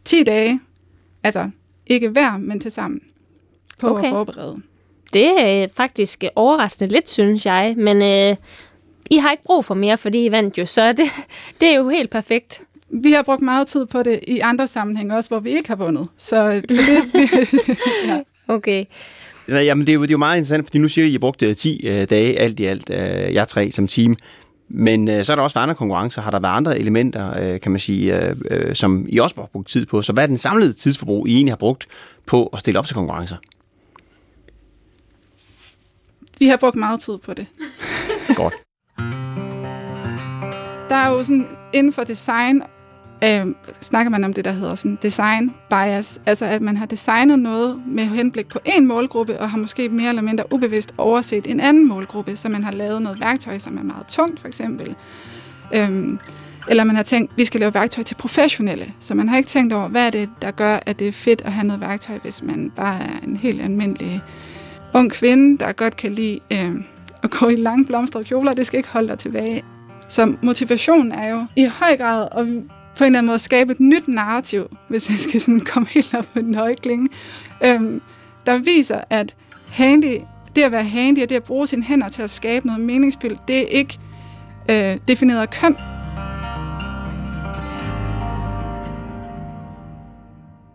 10 0.04 0.22
dage, 0.22 0.60
altså 1.22 1.50
ikke 1.86 2.08
hver, 2.08 2.36
men 2.36 2.60
til 2.60 2.72
sammen, 2.72 3.00
på 3.78 3.88
Okay. 3.88 4.04
at 4.04 4.10
forberede. 4.10 4.56
Det 5.12 5.40
er 5.40 5.66
faktisk 5.76 6.24
overraskende 6.36 6.92
lidt, 6.92 7.10
synes 7.10 7.46
jeg. 7.46 7.74
Men 7.78 8.02
øh, 8.02 8.36
I 9.12 9.16
har 9.16 9.30
ikke 9.30 9.44
brug 9.44 9.64
for 9.64 9.74
mere, 9.74 9.98
fordi 9.98 10.26
I 10.26 10.30
vandt 10.30 10.58
jo, 10.58 10.66
så 10.66 10.92
det, 10.92 11.06
det 11.60 11.68
er 11.68 11.76
jo 11.76 11.88
helt 11.88 12.10
perfekt. 12.10 12.62
Vi 12.90 13.12
har 13.12 13.22
brugt 13.22 13.42
meget 13.42 13.68
tid 13.68 13.86
på 13.86 14.02
det 14.02 14.20
i 14.28 14.38
andre 14.38 14.66
sammenhænge 14.66 15.16
også, 15.16 15.30
hvor 15.30 15.40
vi 15.40 15.50
ikke 15.50 15.68
har 15.68 15.76
vundet. 15.76 16.08
Så, 16.18 16.62
så 16.68 16.76
det, 16.86 17.28
ja. 18.08 18.20
Okay. 18.48 18.84
Nej, 19.48 19.62
Jamen, 19.62 19.86
det 19.86 19.92
er, 19.92 19.94
jo, 19.94 20.02
det 20.02 20.08
er 20.08 20.12
jo 20.12 20.18
meget 20.18 20.36
interessant, 20.36 20.66
fordi 20.66 20.78
nu 20.78 20.88
siger 20.88 21.04
I, 21.04 21.08
at 21.08 21.14
I 21.14 21.18
brugte 21.18 21.54
10 21.54 21.86
øh, 21.86 22.10
dage 22.10 22.38
alt 22.38 22.60
i 22.60 22.64
alt, 22.64 22.90
øh, 22.90 23.34
jeg 23.34 23.48
tre 23.48 23.70
som 23.70 23.86
team. 23.86 24.16
Men 24.68 25.08
øh, 25.08 25.24
så 25.24 25.32
har 25.32 25.36
der 25.36 25.42
også 25.42 25.54
været 25.54 25.62
andre 25.62 25.74
konkurrencer. 25.74 26.22
Har 26.22 26.30
der 26.30 26.40
været 26.40 26.56
andre 26.56 26.78
elementer, 26.78 27.52
øh, 27.54 27.60
kan 27.60 27.72
man 27.72 27.78
sige, 27.78 28.28
øh, 28.28 28.36
øh, 28.50 28.74
som 28.74 29.06
I 29.08 29.18
også 29.18 29.36
har 29.36 29.48
brugt 29.52 29.68
tid 29.68 29.86
på? 29.86 30.02
Så 30.02 30.12
hvad 30.12 30.22
er 30.22 30.26
den 30.26 30.36
samlede 30.36 30.72
tidsforbrug, 30.72 31.28
I 31.28 31.34
egentlig 31.34 31.52
har 31.52 31.56
brugt 31.56 31.86
på 32.26 32.46
at 32.46 32.60
stille 32.60 32.78
op 32.78 32.86
til 32.86 32.94
konkurrencer? 32.94 33.36
vi 36.38 36.46
har 36.46 36.56
brugt 36.56 36.76
meget 36.76 37.00
tid 37.00 37.18
på 37.18 37.34
det. 37.34 37.46
Godt. 38.36 38.54
Der 40.92 40.98
er 40.98 41.10
jo 41.10 41.22
sådan, 41.22 41.46
inden 41.72 41.92
for 41.92 42.04
design, 42.04 42.62
øh, 43.24 43.46
snakker 43.80 44.10
man 44.10 44.24
om 44.24 44.32
det, 44.32 44.44
der 44.44 44.52
hedder 44.52 44.74
sådan 44.74 44.98
design 45.02 45.54
bias. 45.70 46.20
Altså, 46.26 46.46
at 46.46 46.62
man 46.62 46.76
har 46.76 46.86
designet 46.86 47.38
noget 47.38 47.82
med 47.86 48.04
henblik 48.04 48.48
på 48.48 48.58
en 48.64 48.86
målgruppe, 48.86 49.40
og 49.40 49.50
har 49.50 49.58
måske 49.58 49.88
mere 49.88 50.08
eller 50.08 50.22
mindre 50.22 50.52
ubevidst 50.52 50.94
overset 50.98 51.46
en 51.46 51.60
anden 51.60 51.88
målgruppe, 51.88 52.36
så 52.36 52.48
man 52.48 52.64
har 52.64 52.72
lavet 52.72 53.02
noget 53.02 53.20
værktøj, 53.20 53.58
som 53.58 53.78
er 53.78 53.82
meget 53.82 54.06
tungt, 54.06 54.40
for 54.40 54.48
eksempel. 54.48 54.94
Øhm, 55.74 56.18
eller 56.68 56.84
man 56.84 56.96
har 56.96 57.02
tænkt, 57.02 57.36
vi 57.36 57.44
skal 57.44 57.60
lave 57.60 57.74
værktøj 57.74 58.04
til 58.04 58.14
professionelle. 58.14 58.92
Så 59.00 59.14
man 59.14 59.28
har 59.28 59.36
ikke 59.36 59.48
tænkt 59.48 59.72
over, 59.72 59.88
hvad 59.88 60.06
er 60.06 60.10
det, 60.10 60.30
der 60.42 60.50
gør, 60.50 60.78
at 60.86 60.98
det 60.98 61.08
er 61.08 61.12
fedt 61.12 61.42
at 61.44 61.52
have 61.52 61.66
noget 61.66 61.80
værktøj, 61.80 62.18
hvis 62.18 62.42
man 62.42 62.72
bare 62.76 62.98
er 62.98 63.26
en 63.26 63.36
helt 63.36 63.62
almindelig 63.62 64.22
ung 64.94 65.12
kvinde, 65.12 65.58
der 65.64 65.72
godt 65.72 65.96
kan 65.96 66.12
lide 66.12 66.40
øh, 66.52 66.74
at 67.22 67.30
gå 67.30 67.48
i 67.48 67.56
lange 67.56 67.84
blomstrede 67.86 68.24
kjoler, 68.24 68.52
det 68.52 68.66
skal 68.66 68.78
ikke 68.78 68.88
holde 68.88 69.08
dig 69.08 69.18
tilbage. 69.18 69.62
Så 70.12 70.34
motivation 70.42 71.12
er 71.12 71.28
jo 71.28 71.46
i 71.56 71.66
høj 71.66 71.96
grad 71.96 72.28
at 72.32 72.46
på 72.96 73.04
en 73.04 73.06
eller 73.06 73.18
anden 73.18 73.26
måde 73.26 73.38
skabe 73.38 73.72
et 73.72 73.80
nyt 73.80 74.08
narrativ, 74.08 74.76
hvis 74.88 75.10
jeg 75.10 75.18
skal 75.18 75.40
sådan 75.40 75.60
komme 75.60 75.88
helt 75.88 76.14
op 76.14 76.26
på 76.32 76.40
den 76.40 76.54
høje 76.54 76.74
klinge, 76.74 77.08
øhm, 77.64 78.02
der 78.46 78.58
viser, 78.58 79.00
at 79.10 79.34
handy, 79.68 80.18
det 80.56 80.62
at 80.62 80.72
være 80.72 80.84
handy 80.84 81.22
og 81.22 81.28
det 81.28 81.36
at 81.36 81.42
bruge 81.42 81.66
sine 81.66 81.84
hænder 81.84 82.08
til 82.08 82.22
at 82.22 82.30
skabe 82.30 82.66
noget 82.66 82.80
meningsfyldt, 82.80 83.48
det 83.48 83.58
er 83.58 83.66
ikke 83.66 83.98
øh, 84.70 84.98
defineret 85.08 85.40
af 85.40 85.50
køn. 85.50 85.76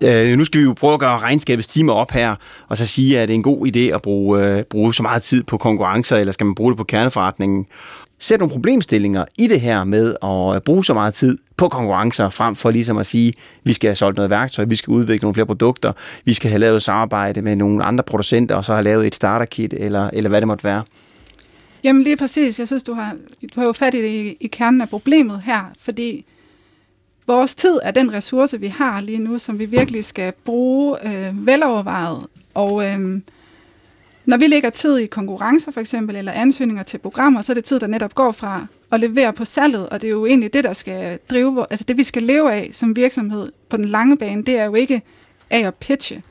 Øh, 0.03 0.37
nu 0.37 0.43
skal 0.43 0.61
vi 0.61 0.65
jo 0.65 0.73
prøve 0.73 0.93
at 0.93 0.99
gøre 0.99 1.19
regnskabets 1.19 1.67
timer 1.67 1.93
op 1.93 2.11
her, 2.11 2.35
og 2.67 2.77
så 2.77 2.85
sige, 2.85 3.19
at 3.19 3.27
det 3.27 3.33
er 3.33 3.35
en 3.35 3.43
god 3.43 3.67
idé 3.67 3.79
at 3.79 4.01
bruge, 4.01 4.45
øh, 4.45 4.63
bruge 4.63 4.93
så 4.93 5.03
meget 5.03 5.21
tid 5.21 5.43
på 5.43 5.57
konkurrencer, 5.57 6.17
eller 6.17 6.33
skal 6.33 6.45
man 6.45 6.55
bruge 6.55 6.71
det 6.71 6.77
på 6.77 6.83
kerneforretningen? 6.83 7.65
Ser 8.19 8.37
nogle 8.37 8.51
problemstillinger 8.51 9.25
i 9.37 9.47
det 9.47 9.61
her 9.61 9.83
med 9.83 10.15
at 10.23 10.55
øh, 10.55 10.61
bruge 10.61 10.85
så 10.85 10.93
meget 10.93 11.13
tid 11.13 11.37
på 11.57 11.69
konkurrencer, 11.69 12.29
frem 12.29 12.55
for 12.55 12.71
ligesom 12.71 12.97
at 12.97 13.05
sige, 13.05 13.33
vi 13.63 13.73
skal 13.73 13.87
have 13.87 13.95
solgt 13.95 14.15
noget 14.15 14.29
værktøj, 14.29 14.65
vi 14.65 14.75
skal 14.75 14.91
udvikle 14.91 15.25
nogle 15.25 15.33
flere 15.33 15.45
produkter, 15.45 15.91
vi 16.25 16.33
skal 16.33 16.49
have 16.49 16.59
lavet 16.59 16.83
samarbejde 16.83 17.41
med 17.41 17.55
nogle 17.55 17.83
andre 17.83 18.03
producenter, 18.03 18.55
og 18.55 18.65
så 18.65 18.73
have 18.73 18.83
lavet 18.83 19.07
et 19.07 19.15
starterkit, 19.15 19.73
eller, 19.73 20.09
eller 20.13 20.29
hvad 20.29 20.41
det 20.41 20.47
måtte 20.47 20.63
være? 20.63 20.83
Jamen 21.83 22.03
lige 22.03 22.17
præcis. 22.17 22.59
Jeg 22.59 22.67
synes, 22.67 22.83
du 22.83 22.93
har, 22.93 23.15
du 23.55 23.59
har 23.59 23.67
jo 23.67 23.73
fat 23.73 23.93
i, 23.93 24.37
i 24.39 24.47
kernen 24.47 24.81
af 24.81 24.89
problemet 24.89 25.41
her, 25.45 25.71
fordi 25.79 26.25
vores 27.27 27.55
tid 27.55 27.79
er 27.83 27.91
den 27.91 28.13
ressource, 28.13 28.59
vi 28.59 28.67
har 28.67 29.01
lige 29.01 29.19
nu, 29.19 29.39
som 29.39 29.59
vi 29.59 29.65
virkelig 29.65 30.05
skal 30.05 30.33
bruge 30.45 31.07
øh, 31.07 31.47
velovervejet. 31.47 32.25
Og 32.53 32.85
øh, 32.85 33.21
når 34.27 34.37
vi 34.37 34.47
lægger 34.47 34.69
tid 34.69 34.97
i 34.97 35.05
konkurrencer 35.05 35.71
for 35.71 35.81
eksempel, 35.81 36.15
eller 36.15 36.31
ansøgninger 36.31 36.83
til 36.83 36.97
programmer, 36.97 37.41
så 37.41 37.51
er 37.51 37.53
det 37.53 37.63
tid, 37.63 37.79
der 37.79 37.87
netop 37.87 38.15
går 38.15 38.31
fra 38.31 38.67
at 38.91 38.99
levere 38.99 39.33
på 39.33 39.45
salget, 39.45 39.89
og 39.89 40.01
det 40.01 40.07
er 40.07 40.11
jo 40.11 40.25
egentlig 40.25 40.53
det, 40.53 40.63
der 40.63 40.73
skal 40.73 41.19
drive, 41.29 41.65
altså 41.69 41.85
det 41.87 41.97
vi 41.97 42.03
skal 42.03 42.23
leve 42.23 42.53
af 42.53 42.69
som 42.73 42.95
virksomhed 42.95 43.51
på 43.69 43.77
den 43.77 43.85
lange 43.85 44.17
bane, 44.17 44.43
det 44.43 44.57
er 44.57 44.65
jo 44.65 44.75
ikke 44.75 45.01
af 45.49 45.59
at 45.59 45.75
pitche. 45.75 46.23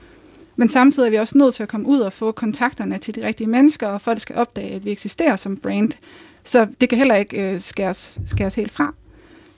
Men 0.56 0.68
samtidig 0.68 1.06
er 1.06 1.10
vi 1.10 1.16
også 1.16 1.38
nødt 1.38 1.54
til 1.54 1.62
at 1.62 1.68
komme 1.68 1.86
ud 1.86 1.98
og 1.98 2.12
få 2.12 2.32
kontakterne 2.32 2.98
til 2.98 3.14
de 3.14 3.26
rigtige 3.26 3.46
mennesker, 3.46 3.88
og 3.88 4.00
folk 4.00 4.20
skal 4.20 4.36
opdage, 4.36 4.74
at 4.74 4.84
vi 4.84 4.90
eksisterer 4.90 5.36
som 5.36 5.56
brand. 5.56 5.92
Så 6.44 6.66
det 6.80 6.88
kan 6.88 6.98
heller 6.98 7.14
ikke 7.14 7.54
øh, 7.54 7.60
skæres, 7.60 8.18
skæres 8.26 8.54
helt 8.54 8.72
fra. 8.72 8.94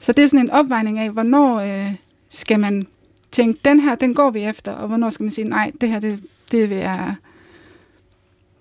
Så 0.00 0.12
det 0.12 0.22
er 0.22 0.26
sådan 0.26 0.44
en 0.44 0.50
opvejning 0.50 0.98
af, 0.98 1.10
hvornår 1.10 1.56
øh, 1.60 1.94
skal 2.28 2.60
man 2.60 2.86
tænke, 3.32 3.60
den 3.64 3.80
her, 3.80 3.94
den 3.94 4.14
går 4.14 4.30
vi 4.30 4.40
efter, 4.40 4.72
og 4.72 4.88
hvornår 4.88 5.10
skal 5.10 5.24
man 5.24 5.30
sige, 5.30 5.48
nej, 5.48 5.72
det 5.80 5.88
her, 5.88 6.00
det, 6.00 6.20
det 6.52 6.70
vil 6.70 6.78
jeg 6.78 7.14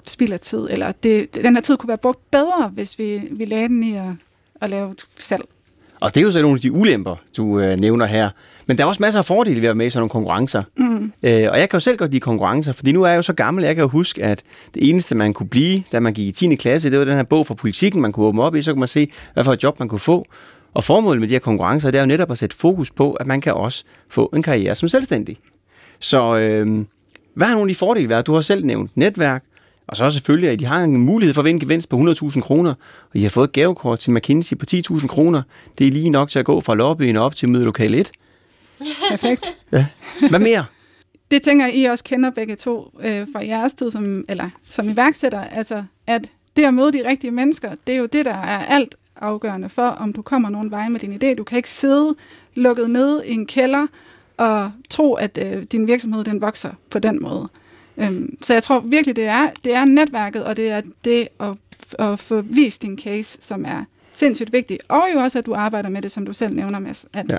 spild 0.09 0.33
af 0.33 0.39
tid, 0.39 0.67
eller 0.69 0.91
det, 0.91 1.35
den 1.35 1.55
her 1.55 1.61
tid 1.61 1.77
kunne 1.77 1.87
være 1.87 1.97
brugt 1.97 2.31
bedre, 2.31 2.71
hvis 2.73 2.99
vi, 2.99 3.21
vi 3.31 3.45
lagde 3.45 3.67
den 3.67 3.83
i 3.83 3.95
at, 3.95 4.05
at 4.61 4.69
lave 4.69 4.95
salg. 5.17 5.43
Og 5.99 6.15
det 6.15 6.21
er 6.21 6.25
jo 6.25 6.31
så 6.31 6.41
nogle 6.41 6.55
af 6.55 6.61
de 6.61 6.71
ulemper, 6.71 7.15
du 7.37 7.59
øh, 7.59 7.79
nævner 7.79 8.05
her. 8.05 8.29
Men 8.65 8.77
der 8.77 8.83
er 8.83 8.87
også 8.87 9.01
masser 9.01 9.19
af 9.19 9.25
fordele 9.25 9.55
ved 9.55 9.67
at 9.67 9.67
være 9.67 9.75
med 9.75 9.85
i 9.85 9.89
sådan 9.89 10.01
nogle 10.01 10.09
konkurrencer. 10.09 10.63
Mm. 10.77 11.13
Øh, 11.23 11.47
og 11.51 11.59
jeg 11.59 11.69
kan 11.69 11.77
jo 11.77 11.79
selv 11.79 11.97
godt 11.97 12.11
lide 12.11 12.19
konkurrencer, 12.19 12.73
fordi 12.73 12.91
nu 12.91 13.03
er 13.03 13.07
jeg 13.07 13.17
jo 13.17 13.21
så 13.21 13.33
gammel, 13.33 13.63
jeg 13.63 13.75
kan 13.75 13.81
jo 13.81 13.87
huske, 13.87 14.23
at 14.23 14.43
det 14.73 14.89
eneste, 14.89 15.15
man 15.15 15.33
kunne 15.33 15.49
blive, 15.49 15.83
da 15.91 15.99
man 15.99 16.13
gik 16.13 16.27
i 16.27 16.31
10. 16.31 16.55
klasse, 16.55 16.91
det 16.91 16.99
var 16.99 17.05
den 17.05 17.13
her 17.13 17.23
bog 17.23 17.47
for 17.47 17.53
politikken, 17.53 18.01
man 18.01 18.11
kunne 18.11 18.25
åbne 18.25 18.43
op 18.43 18.55
i, 18.55 18.61
så 18.61 18.71
kunne 18.71 18.79
man 18.79 18.87
se, 18.87 19.11
hvad 19.33 19.43
for 19.43 19.53
et 19.53 19.63
job 19.63 19.79
man 19.79 19.87
kunne 19.87 19.99
få. 19.99 20.25
Og 20.73 20.83
formålet 20.83 21.19
med 21.19 21.27
de 21.27 21.33
her 21.33 21.39
konkurrencer, 21.39 21.91
det 21.91 21.97
er 21.97 22.01
jo 22.01 22.07
netop 22.07 22.31
at 22.31 22.37
sætte 22.37 22.55
fokus 22.55 22.91
på, 22.91 23.13
at 23.13 23.27
man 23.27 23.41
kan 23.41 23.53
også 23.53 23.83
få 24.09 24.29
en 24.35 24.43
karriere 24.43 24.75
som 24.75 24.89
selvstændig. 24.89 25.37
Så 25.99 26.37
øh, 26.37 26.85
hvad 27.33 27.47
har 27.47 27.53
nogle 27.53 27.69
af 27.69 27.75
de 27.75 27.79
fordele 27.79 28.09
været? 28.09 28.27
Du 28.27 28.33
har 28.33 28.41
selv 28.41 28.65
nævnt 28.65 28.91
netværk, 28.95 29.43
og 29.87 29.97
så 29.97 30.11
selvfølgelig, 30.11 30.49
at 30.49 30.59
de 30.59 30.65
har 30.65 30.83
en 30.83 30.97
mulighed 30.97 31.33
for 31.33 31.41
at 31.41 31.45
vinde 31.45 31.59
gevinst 31.59 31.89
på 31.89 31.97
100.000 31.97 32.41
kroner, 32.41 32.73
og 33.09 33.15
I 33.15 33.21
har 33.21 33.29
fået 33.29 33.47
et 33.47 33.53
gavekort 33.53 33.99
til 33.99 34.11
McKinsey 34.11 34.57
på 34.57 34.65
10.000 34.71 35.07
kroner. 35.07 35.41
Det 35.77 35.87
er 35.87 35.91
lige 35.91 36.09
nok 36.09 36.29
til 36.29 36.39
at 36.39 36.45
gå 36.45 36.61
fra 36.61 36.75
lobbyen 36.75 37.17
op 37.17 37.35
til 37.35 37.49
møde 37.49 37.65
lokal 37.65 37.93
1. 37.93 38.11
Perfekt. 39.09 39.45
Ja. 39.71 39.85
Hvad 40.29 40.39
mere? 40.39 40.65
Det 41.31 41.41
tænker 41.41 41.67
I 41.67 41.83
også 41.83 42.03
kender 42.03 42.29
begge 42.29 42.55
to 42.55 42.99
øh, 43.03 43.27
fra 43.33 43.45
jeres 43.45 43.73
tid 43.73 43.91
som, 43.91 44.25
eller, 44.29 44.49
som 44.71 44.89
iværksætter. 44.89 45.41
Altså, 45.41 45.83
at 46.07 46.29
det 46.55 46.63
at 46.65 46.73
møde 46.73 46.93
de 46.93 47.09
rigtige 47.09 47.31
mennesker, 47.31 47.71
det 47.87 47.95
er 47.95 47.99
jo 47.99 48.05
det, 48.05 48.25
der 48.25 48.33
er 48.33 48.65
alt 48.65 48.95
afgørende 49.15 49.69
for, 49.69 49.87
om 49.87 50.13
du 50.13 50.21
kommer 50.21 50.49
nogen 50.49 50.71
vej 50.71 50.89
med 50.89 50.99
din 50.99 51.13
idé. 51.23 51.35
Du 51.35 51.43
kan 51.43 51.57
ikke 51.57 51.69
sidde 51.69 52.15
lukket 52.55 52.89
ned 52.89 53.23
i 53.23 53.33
en 53.33 53.45
kælder 53.45 53.87
og 54.37 54.71
tro, 54.89 55.13
at 55.13 55.39
øh, 55.41 55.63
din 55.63 55.87
virksomhed 55.87 56.23
den 56.23 56.41
vokser 56.41 56.71
på 56.89 56.99
den 56.99 57.21
måde. 57.21 57.49
Øhm, 57.97 58.37
så 58.41 58.53
jeg 58.53 58.63
tror 58.63 58.79
virkelig, 58.79 59.15
det 59.15 59.25
er, 59.25 59.49
det 59.63 59.73
er 59.73 59.85
netværket, 59.85 60.43
og 60.43 60.57
det 60.57 60.69
er 60.69 60.81
det 61.03 61.27
at, 61.39 61.53
at 61.99 62.19
få 62.19 62.41
vist 62.41 62.81
din 62.81 62.99
case, 62.99 63.37
som 63.41 63.65
er 63.65 63.83
sindssygt 64.11 64.53
vigtigt. 64.53 64.83
Og 64.87 65.07
jo 65.13 65.19
også, 65.19 65.39
at 65.39 65.45
du 65.45 65.53
arbejder 65.53 65.89
med 65.89 66.01
det, 66.01 66.11
som 66.11 66.25
du 66.25 66.33
selv 66.33 66.55
nævner, 66.55 66.79
Mads, 66.79 67.05
at 67.13 67.31
ja. 67.31 67.37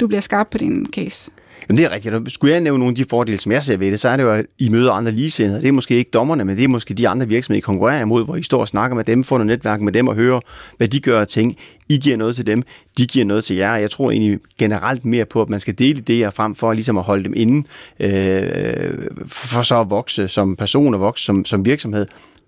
du 0.00 0.06
bliver 0.06 0.20
skarp 0.20 0.48
på 0.50 0.58
din 0.58 0.86
case. 0.92 1.30
Jamen 1.68 1.78
det 1.78 1.84
er 1.84 1.94
rigtigt. 1.94 2.32
Skulle 2.32 2.52
jeg 2.52 2.60
nævne 2.60 2.78
nogle 2.78 2.92
af 2.92 2.96
de 2.96 3.04
fordele, 3.10 3.38
som 3.38 3.52
jeg 3.52 3.64
ser 3.64 3.76
ved 3.76 3.90
det, 3.90 4.00
så 4.00 4.08
er 4.08 4.16
det 4.16 4.24
jo, 4.24 4.30
at 4.30 4.46
I 4.58 4.68
møder 4.68 4.92
andre 4.92 5.12
ligesindede. 5.12 5.60
Det 5.60 5.68
er 5.68 5.72
måske 5.72 5.94
ikke 5.94 6.10
dommerne, 6.10 6.44
men 6.44 6.56
det 6.56 6.64
er 6.64 6.68
måske 6.68 6.94
de 6.94 7.08
andre 7.08 7.28
virksomheder, 7.28 7.58
I 7.58 7.60
konkurrerer 7.60 8.02
imod, 8.02 8.24
hvor 8.24 8.36
I 8.36 8.42
står 8.42 8.60
og 8.60 8.68
snakker 8.68 8.96
med 8.96 9.04
dem, 9.04 9.24
får 9.24 9.38
noget 9.38 9.46
netværk 9.46 9.80
med 9.80 9.92
dem 9.92 10.08
og 10.08 10.14
hører, 10.14 10.40
hvad 10.76 10.88
de 10.88 11.00
gør 11.00 11.20
og 11.20 11.28
ting. 11.28 11.56
I 11.88 11.98
giver 11.98 12.16
noget 12.16 12.36
til 12.36 12.46
dem, 12.46 12.62
de 12.98 13.06
giver 13.06 13.24
noget 13.24 13.44
til 13.44 13.56
jer. 13.56 13.76
Jeg 13.76 13.90
tror 13.90 14.10
egentlig 14.10 14.38
generelt 14.58 15.04
mere 15.04 15.24
på, 15.24 15.42
at 15.42 15.48
man 15.48 15.60
skal 15.60 15.78
dele 15.78 16.02
idéer 16.26 16.30
frem 16.30 16.54
for 16.54 16.72
ligesom 16.72 16.98
at 16.98 17.04
holde 17.04 17.24
dem 17.24 17.32
inde, 17.36 17.66
øh, 18.00 18.92
for 19.28 19.62
så 19.62 19.80
at 19.80 19.90
vokse 19.90 20.28
som 20.28 20.56
person 20.56 20.94
og 20.94 21.00
vokse 21.00 21.24
som, 21.24 21.44
som 21.44 21.64
virksomhed 21.64 22.06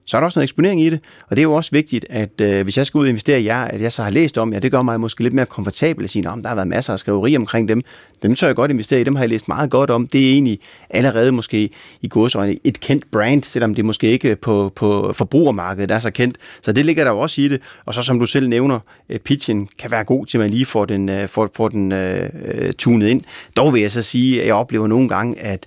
så 0.09 0.17
er 0.17 0.21
der 0.21 0.25
også 0.25 0.39
noget 0.39 0.45
eksponering 0.45 0.83
i 0.83 0.91
det. 0.91 1.01
Og 1.29 1.37
det 1.37 1.39
er 1.39 1.43
jo 1.43 1.55
også 1.55 1.71
vigtigt, 1.73 2.07
at 2.11 2.41
øh, 2.41 2.63
hvis 2.63 2.77
jeg 2.77 2.87
skal 2.87 2.99
ud 2.99 3.05
og 3.05 3.09
investere 3.09 3.41
i 3.41 3.45
jer, 3.45 3.65
at 3.65 3.81
jeg 3.81 3.93
så 3.93 4.03
har 4.03 4.11
læst 4.11 4.39
om 4.39 4.53
jer, 4.53 4.59
det 4.59 4.71
gør 4.71 4.83
mig 4.83 5.01
måske 5.01 5.23
lidt 5.23 5.35
mere 5.35 5.47
komfortabel 5.47 6.05
at 6.05 6.11
sige, 6.11 6.29
at 6.29 6.39
der 6.43 6.49
har 6.49 6.55
været 6.55 6.69
masser 6.69 6.93
af 6.93 6.99
skriveri 6.99 7.37
omkring 7.37 7.69
dem. 7.69 7.83
Dem 8.23 8.35
tør 8.35 8.47
jeg 8.47 8.57
godt 8.57 8.71
investere 8.71 9.01
i, 9.01 9.05
dem 9.05 9.15
har 9.15 9.23
jeg 9.23 9.29
læst 9.29 9.49
meget 9.49 9.71
godt 9.71 9.91
om. 9.91 10.07
Det 10.07 10.29
er 10.29 10.33
egentlig 10.33 10.59
allerede 10.91 11.33
måske 11.33 11.71
i 12.03 12.09
godsøjne 12.09 12.57
et 12.65 12.81
kendt 12.81 13.11
brand, 13.11 13.43
selvom 13.43 13.75
det 13.75 13.85
måske 13.85 14.07
ikke 14.11 14.37
på, 14.37 14.73
på 14.77 15.13
forbrugermarkedet 15.13 15.91
er 15.91 15.99
så 15.99 16.11
kendt. 16.11 16.37
Så 16.63 16.73
det 16.73 16.87
ligger 16.87 17.05
der 17.05 17.11
jo 17.11 17.19
også 17.19 17.41
i 17.41 17.49
det. 17.49 17.61
Og 17.85 17.95
så 17.95 18.03
som 18.03 18.19
du 18.19 18.27
selv 18.27 18.49
nævner, 18.49 18.81
øh, 19.09 19.19
pitchen 19.19 19.69
kan 19.79 19.91
være 19.91 20.05
god 20.05 20.27
til, 20.27 20.39
at 20.39 20.41
man 20.41 20.51
lige 20.51 20.67
får 20.67 20.85
den, 20.85 21.09
øh, 21.09 21.29
får, 21.29 21.51
får 21.57 21.69
den 21.69 21.93
øh, 21.93 22.31
øh 22.45 22.73
tunet 22.73 23.09
ind. 23.09 23.23
Dog 23.57 23.75
vil 23.75 23.81
jeg 23.81 23.91
så 23.91 24.03
sige, 24.03 24.41
at 24.41 24.47
jeg 24.47 24.55
oplever 24.55 24.87
nogle 24.87 25.09
gange, 25.09 25.41
at 25.41 25.67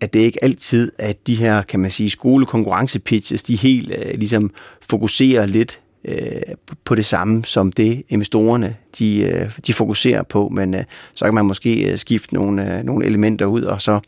at 0.00 0.14
det 0.14 0.20
ikke 0.20 0.44
altid, 0.44 0.92
at 0.98 1.26
de 1.26 1.34
her, 1.34 1.62
kan 1.62 1.80
man 1.80 1.90
sige, 1.90 2.10
skolekonkurrencepitches, 2.10 3.42
de 3.42 3.56
helt 3.56 3.92
øh, 3.98 4.14
ligesom 4.14 4.50
fokuserer 4.80 5.46
lidt 5.46 5.80
øh, 6.04 6.42
på 6.84 6.94
det 6.94 7.06
samme, 7.06 7.44
som 7.44 7.72
det 7.72 8.02
investorerne, 8.08 8.76
de, 8.98 9.20
øh, 9.20 9.58
de 9.66 9.72
fokuserer 9.72 10.22
på, 10.22 10.48
men 10.48 10.74
øh, 10.74 10.84
så 11.14 11.24
kan 11.24 11.34
man 11.34 11.46
måske 11.46 11.92
øh, 11.92 11.98
skifte 11.98 12.34
nogle, 12.34 12.78
øh, 12.78 12.84
nogle 12.84 13.06
elementer 13.06 13.46
ud, 13.46 13.62
og 13.62 13.82
så 13.82 14.00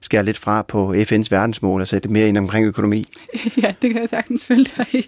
skære 0.00 0.24
lidt 0.24 0.38
fra 0.38 0.62
på 0.62 0.94
FN's 0.94 1.28
verdensmål 1.30 1.80
og 1.80 1.88
sætte 1.88 2.08
mere 2.08 2.28
ind 2.28 2.38
omkring 2.38 2.66
økonomi. 2.66 3.06
Ja, 3.62 3.74
det 3.82 3.90
kan 3.90 4.00
jeg 4.00 4.08
sagtens 4.08 4.44
følge 4.44 4.66
dig 4.76 4.86
i. 4.94 5.06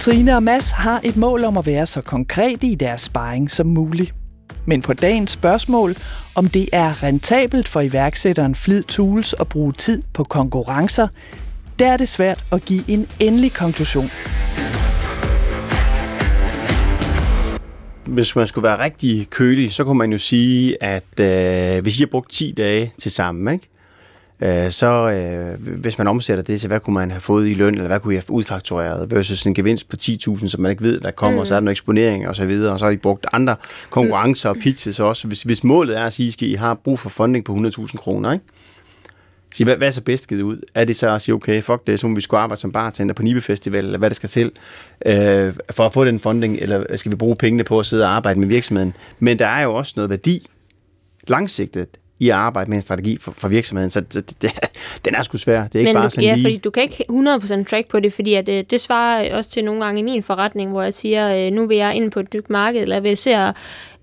Trine 0.00 0.36
og 0.36 0.42
Mads 0.42 0.70
har 0.70 1.00
et 1.04 1.16
mål 1.16 1.44
om 1.44 1.56
at 1.56 1.66
være 1.66 1.86
så 1.86 2.00
konkrete 2.00 2.66
i 2.66 2.74
deres 2.74 3.00
sparring 3.00 3.50
som 3.50 3.66
muligt. 3.66 4.14
Men 4.66 4.82
på 4.82 4.92
dagens 4.92 5.30
spørgsmål, 5.30 5.94
om 6.34 6.48
det 6.48 6.68
er 6.72 7.02
rentabelt 7.02 7.68
for 7.68 7.80
iværksætteren 7.80 8.54
Flid 8.54 8.82
Tools 8.82 9.34
at 9.40 9.48
bruge 9.48 9.72
tid 9.72 10.02
på 10.12 10.24
konkurrencer, 10.24 11.08
der 11.78 11.92
er 11.92 11.96
det 11.96 12.08
svært 12.08 12.44
at 12.52 12.64
give 12.64 12.82
en 12.88 13.08
endelig 13.20 13.52
konklusion. 13.52 14.10
Hvis 18.06 18.36
man 18.36 18.46
skulle 18.46 18.62
være 18.62 18.78
rigtig 18.78 19.30
kølig, 19.30 19.72
så 19.72 19.84
kunne 19.84 19.98
man 19.98 20.12
jo 20.12 20.18
sige, 20.18 20.82
at 20.82 21.20
øh, 21.20 21.82
hvis 21.82 21.98
I 21.98 22.02
har 22.02 22.08
brugt 22.10 22.30
10 22.30 22.54
dage 22.56 22.92
til 22.98 23.10
sammen, 23.10 23.54
ikke? 23.54 23.68
Øh, 24.40 24.70
så 24.70 24.86
øh, 24.86 25.78
hvis 25.78 25.98
man 25.98 26.06
omsætter 26.06 26.44
det 26.44 26.60
til, 26.60 26.68
hvad 26.68 26.80
kunne 26.80 26.94
man 26.94 27.10
have 27.10 27.20
fået 27.20 27.48
i 27.48 27.54
løn, 27.54 27.74
eller 27.74 27.86
hvad 27.86 28.00
kunne 28.00 28.14
I 28.14 28.16
have 28.16 28.30
udfaktureret, 28.30 29.10
versus 29.10 29.46
en 29.46 29.54
gevinst 29.54 29.88
på 29.88 29.96
10.000, 30.02 30.48
som 30.48 30.60
man 30.60 30.70
ikke 30.70 30.82
ved, 30.82 31.00
hvad 31.00 31.12
kommer, 31.12 31.40
mm. 31.40 31.46
så 31.46 31.54
er 31.54 31.60
der 31.60 31.64
noget 31.64 31.74
eksponering 31.74 32.28
og 32.28 32.36
så 32.36 32.46
videre, 32.46 32.72
og 32.72 32.78
så 32.78 32.84
har 32.84 32.92
I 32.92 32.96
brugt 32.96 33.26
andre 33.32 33.56
konkurrencer 33.90 34.48
og 34.48 34.56
pizzas 34.56 35.00
også. 35.00 35.28
Hvis, 35.28 35.42
hvis 35.42 35.64
målet 35.64 35.98
er 35.98 36.04
at 36.04 36.12
sige, 36.12 36.28
at 36.28 36.42
I 36.42 36.54
har 36.54 36.74
brug 36.74 36.98
for 36.98 37.08
funding 37.08 37.44
på 37.44 37.54
100.000 37.54 37.96
kroner, 37.96 38.32
ikke? 38.32 38.44
Så 39.54 39.64
hvad, 39.64 39.76
hvad 39.76 39.86
er 39.86 39.92
så 39.92 40.02
bedst 40.02 40.28
givet 40.28 40.42
ud? 40.42 40.60
Er 40.74 40.84
det 40.84 40.96
så 40.96 41.14
at 41.14 41.22
sige, 41.22 41.34
okay, 41.34 41.62
fuck 41.62 41.86
det, 41.86 42.00
så 42.00 42.06
må 42.06 42.14
vi 42.14 42.20
skulle 42.20 42.40
arbejde 42.40 42.60
som 42.60 42.72
bartender 42.72 43.14
på 43.14 43.22
Nibe 43.22 43.40
Festival, 43.40 43.84
eller 43.84 43.98
hvad 43.98 44.10
det 44.10 44.16
skal 44.16 44.28
til, 44.28 44.50
øh, 45.06 45.54
for 45.70 45.86
at 45.86 45.92
få 45.92 46.04
den 46.04 46.20
funding, 46.20 46.58
eller 46.60 46.96
skal 46.96 47.12
vi 47.12 47.16
bruge 47.16 47.36
pengene 47.36 47.64
på 47.64 47.78
at 47.78 47.86
sidde 47.86 48.04
og 48.04 48.10
arbejde 48.10 48.40
med 48.40 48.48
virksomheden? 48.48 48.94
Men 49.18 49.38
der 49.38 49.46
er 49.46 49.62
jo 49.62 49.74
også 49.74 49.92
noget 49.96 50.10
værdi 50.10 50.46
langsigtet 51.28 51.88
i 52.18 52.30
at 52.30 52.36
arbejde 52.36 52.70
med 52.70 52.76
en 52.76 52.82
strategi 52.82 53.18
for, 53.20 53.32
for 53.32 53.48
virksomheden. 53.48 53.90
Så 53.90 54.00
det, 54.00 54.42
det, 54.42 54.50
den 55.04 55.14
er 55.14 55.22
sgu 55.22 55.38
svær. 55.38 55.62
Det 55.62 55.74
er 55.74 55.78
ikke 55.78 55.88
Men 55.88 55.94
bare 55.94 56.10
sådan 56.10 56.28
ja, 56.28 56.34
lige... 56.34 56.44
fordi 56.44 56.56
du 56.56 56.70
kan 56.70 56.82
ikke 56.82 57.04
100% 57.10 57.64
track 57.64 57.88
på 57.88 58.00
det, 58.00 58.12
fordi 58.12 58.34
at, 58.34 58.46
det, 58.46 58.58
øh, 58.58 58.64
det 58.70 58.80
svarer 58.80 59.34
også 59.34 59.50
til 59.50 59.64
nogle 59.64 59.84
gange 59.84 60.00
i 60.00 60.02
min 60.02 60.22
forretning, 60.22 60.70
hvor 60.70 60.82
jeg 60.82 60.92
siger, 60.92 61.46
øh, 61.46 61.52
nu 61.52 61.66
vil 61.66 61.76
jeg 61.76 61.94
ind 61.94 62.10
på 62.10 62.20
et 62.20 62.34
nyt 62.34 62.50
marked, 62.50 62.82
eller 62.82 63.00
vil 63.00 63.08
jeg 63.08 63.18
se 63.18 63.34
at 63.34 63.56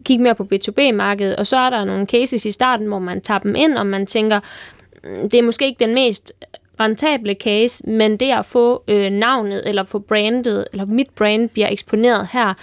kigge 0.06 0.24
mere 0.24 0.36
på 0.36 0.48
B2B-markedet, 0.54 1.36
og 1.36 1.48
så 1.48 1.58
er 1.58 1.70
der 1.70 1.84
nogle 1.86 2.06
cases 2.06 2.46
i 2.46 2.52
starten, 2.52 2.88
hvor 2.88 3.00
man 3.00 3.22
tager 3.22 3.40
dem 3.40 3.56
ind, 3.56 3.78
og 3.78 3.86
man 3.86 4.06
tænker, 4.06 4.40
mm, 5.04 5.30
det 5.30 5.40
er 5.40 5.44
måske 5.44 5.66
ikke 5.66 5.86
den 5.86 5.94
mest 5.94 6.34
rentable 6.80 7.34
case, 7.34 7.90
men 7.90 8.18
det 8.18 8.32
at 8.32 8.46
få 8.46 8.84
øh, 8.88 9.12
navnet, 9.12 9.70
eller 9.70 9.84
få 9.84 10.00
brandet, 10.00 10.68
eller 10.72 10.86
mit 10.86 11.10
brand 11.10 11.50
bliver 11.50 11.68
eksponeret 11.72 12.28
her, 12.32 12.54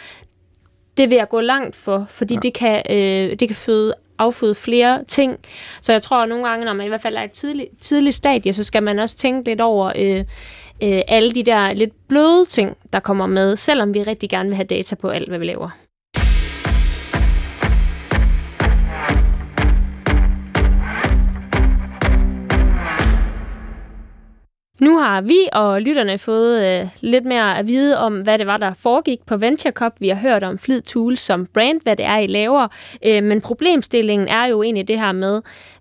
det 0.96 1.10
vil 1.10 1.16
jeg 1.16 1.28
gå 1.28 1.40
langt 1.40 1.76
for, 1.76 2.06
fordi 2.08 2.34
ja. 2.34 2.40
det 2.40 2.54
kan, 2.54 2.82
øh, 2.90 3.38
det 3.40 3.48
kan 3.48 3.56
føde 3.56 3.94
afføde 4.20 4.54
flere 4.54 5.04
ting. 5.04 5.38
Så 5.80 5.92
jeg 5.92 6.02
tror 6.02 6.16
at 6.16 6.28
nogle 6.28 6.48
gange, 6.48 6.64
når 6.64 6.72
man 6.72 6.86
i 6.86 6.88
hvert 6.88 7.02
fald 7.02 7.16
er 7.16 7.22
et 7.22 7.30
tidligt, 7.30 7.68
tidlig 7.80 8.14
stadie, 8.14 8.52
så 8.52 8.64
skal 8.64 8.82
man 8.82 8.98
også 8.98 9.16
tænke 9.16 9.50
lidt 9.50 9.60
over 9.60 9.92
øh, 9.96 10.24
øh, 10.82 11.02
alle 11.08 11.32
de 11.32 11.42
der 11.42 11.72
lidt 11.72 12.08
bløde 12.08 12.44
ting, 12.44 12.76
der 12.92 13.00
kommer 13.00 13.26
med, 13.26 13.56
selvom 13.56 13.94
vi 13.94 14.02
rigtig 14.02 14.30
gerne 14.30 14.48
vil 14.48 14.56
have 14.56 14.66
data 14.66 14.94
på 14.94 15.08
alt, 15.08 15.28
hvad 15.28 15.38
vi 15.38 15.44
laver. 15.44 15.70
Nu 24.80 24.98
har 24.98 25.20
vi 25.20 25.38
og 25.52 25.82
lytterne 25.82 26.18
fået 26.18 26.66
øh, 26.66 26.88
lidt 27.00 27.24
mere 27.24 27.58
at 27.58 27.68
vide 27.68 27.98
om, 27.98 28.20
hvad 28.20 28.38
det 28.38 28.46
var, 28.46 28.56
der 28.56 28.74
foregik 28.74 29.18
på 29.26 29.36
Venture 29.36 29.72
Cup. 29.72 29.92
Vi 30.00 30.08
har 30.08 30.16
hørt 30.16 30.42
om 30.42 30.58
Flid 30.58 30.80
Tool 30.82 31.16
som 31.16 31.46
brand, 31.46 31.80
hvad 31.82 31.96
det 31.96 32.06
er, 32.06 32.18
I 32.18 32.26
laver. 32.26 32.68
Øh, 33.04 33.24
men 33.24 33.40
problemstillingen 33.40 34.28
er 34.28 34.46
jo 34.46 34.62
egentlig 34.62 34.88
det 34.88 35.00
her 35.00 35.12
med, 35.12 35.36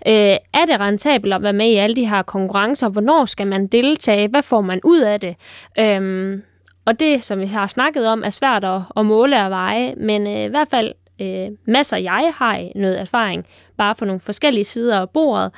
øh, 0.08 0.38
er 0.53 0.65
det 0.68 0.79
rentabelt 0.79 1.34
at 1.34 1.44
være 1.44 1.53
med 1.53 1.65
i 1.65 1.75
alle 1.75 1.96
de 1.96 2.10
her 2.10 2.22
konkurrencer? 2.22 2.89
Hvornår 2.89 3.25
skal 3.25 3.48
man 3.48 3.68
deltage? 3.68 4.27
Hvad 4.27 4.44
får 4.44 4.62
man 4.62 4.79
ud 4.84 5.00
af 5.01 5.20
det? 5.20 5.36
Øh, 5.79 6.39
og 6.86 7.00
det, 7.00 7.24
som 7.24 7.39
vi 7.39 7.46
har 7.46 7.68
snakket 7.68 8.08
om, 8.08 8.24
er 8.24 8.29
svært 8.29 8.63
at, 8.63 8.82
at 8.98 9.06
måle 9.06 9.44
og 9.44 9.50
veje, 9.50 9.94
men 9.98 10.27
øh, 10.27 10.44
i 10.44 10.48
hvert 10.48 10.68
fald 10.72 10.94
øh, 11.21 11.49
masser 11.65 11.97
jeg 11.97 12.33
har 12.35 12.69
noget 12.75 12.99
erfaring, 12.99 13.45
bare 13.77 13.95
for 13.95 14.05
nogle 14.05 14.19
forskellige 14.19 14.63
sider 14.63 14.99
af 14.99 15.09
bordet. 15.09 15.51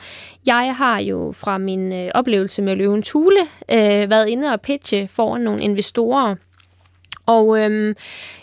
Jeg 0.45 0.75
har 0.75 0.99
jo 0.99 1.31
fra 1.35 1.57
min 1.57 1.93
øh, 1.93 2.11
oplevelse 2.13 2.61
med 2.61 2.75
Løven 2.75 3.01
Tule 3.01 3.41
øh, 3.71 4.09
været 4.09 4.27
inde 4.27 4.53
og 4.53 4.61
pitche 4.61 5.07
foran 5.07 5.41
nogle 5.41 5.63
investorer. 5.63 6.35
Og 7.25 7.59
øhm, 7.59 7.95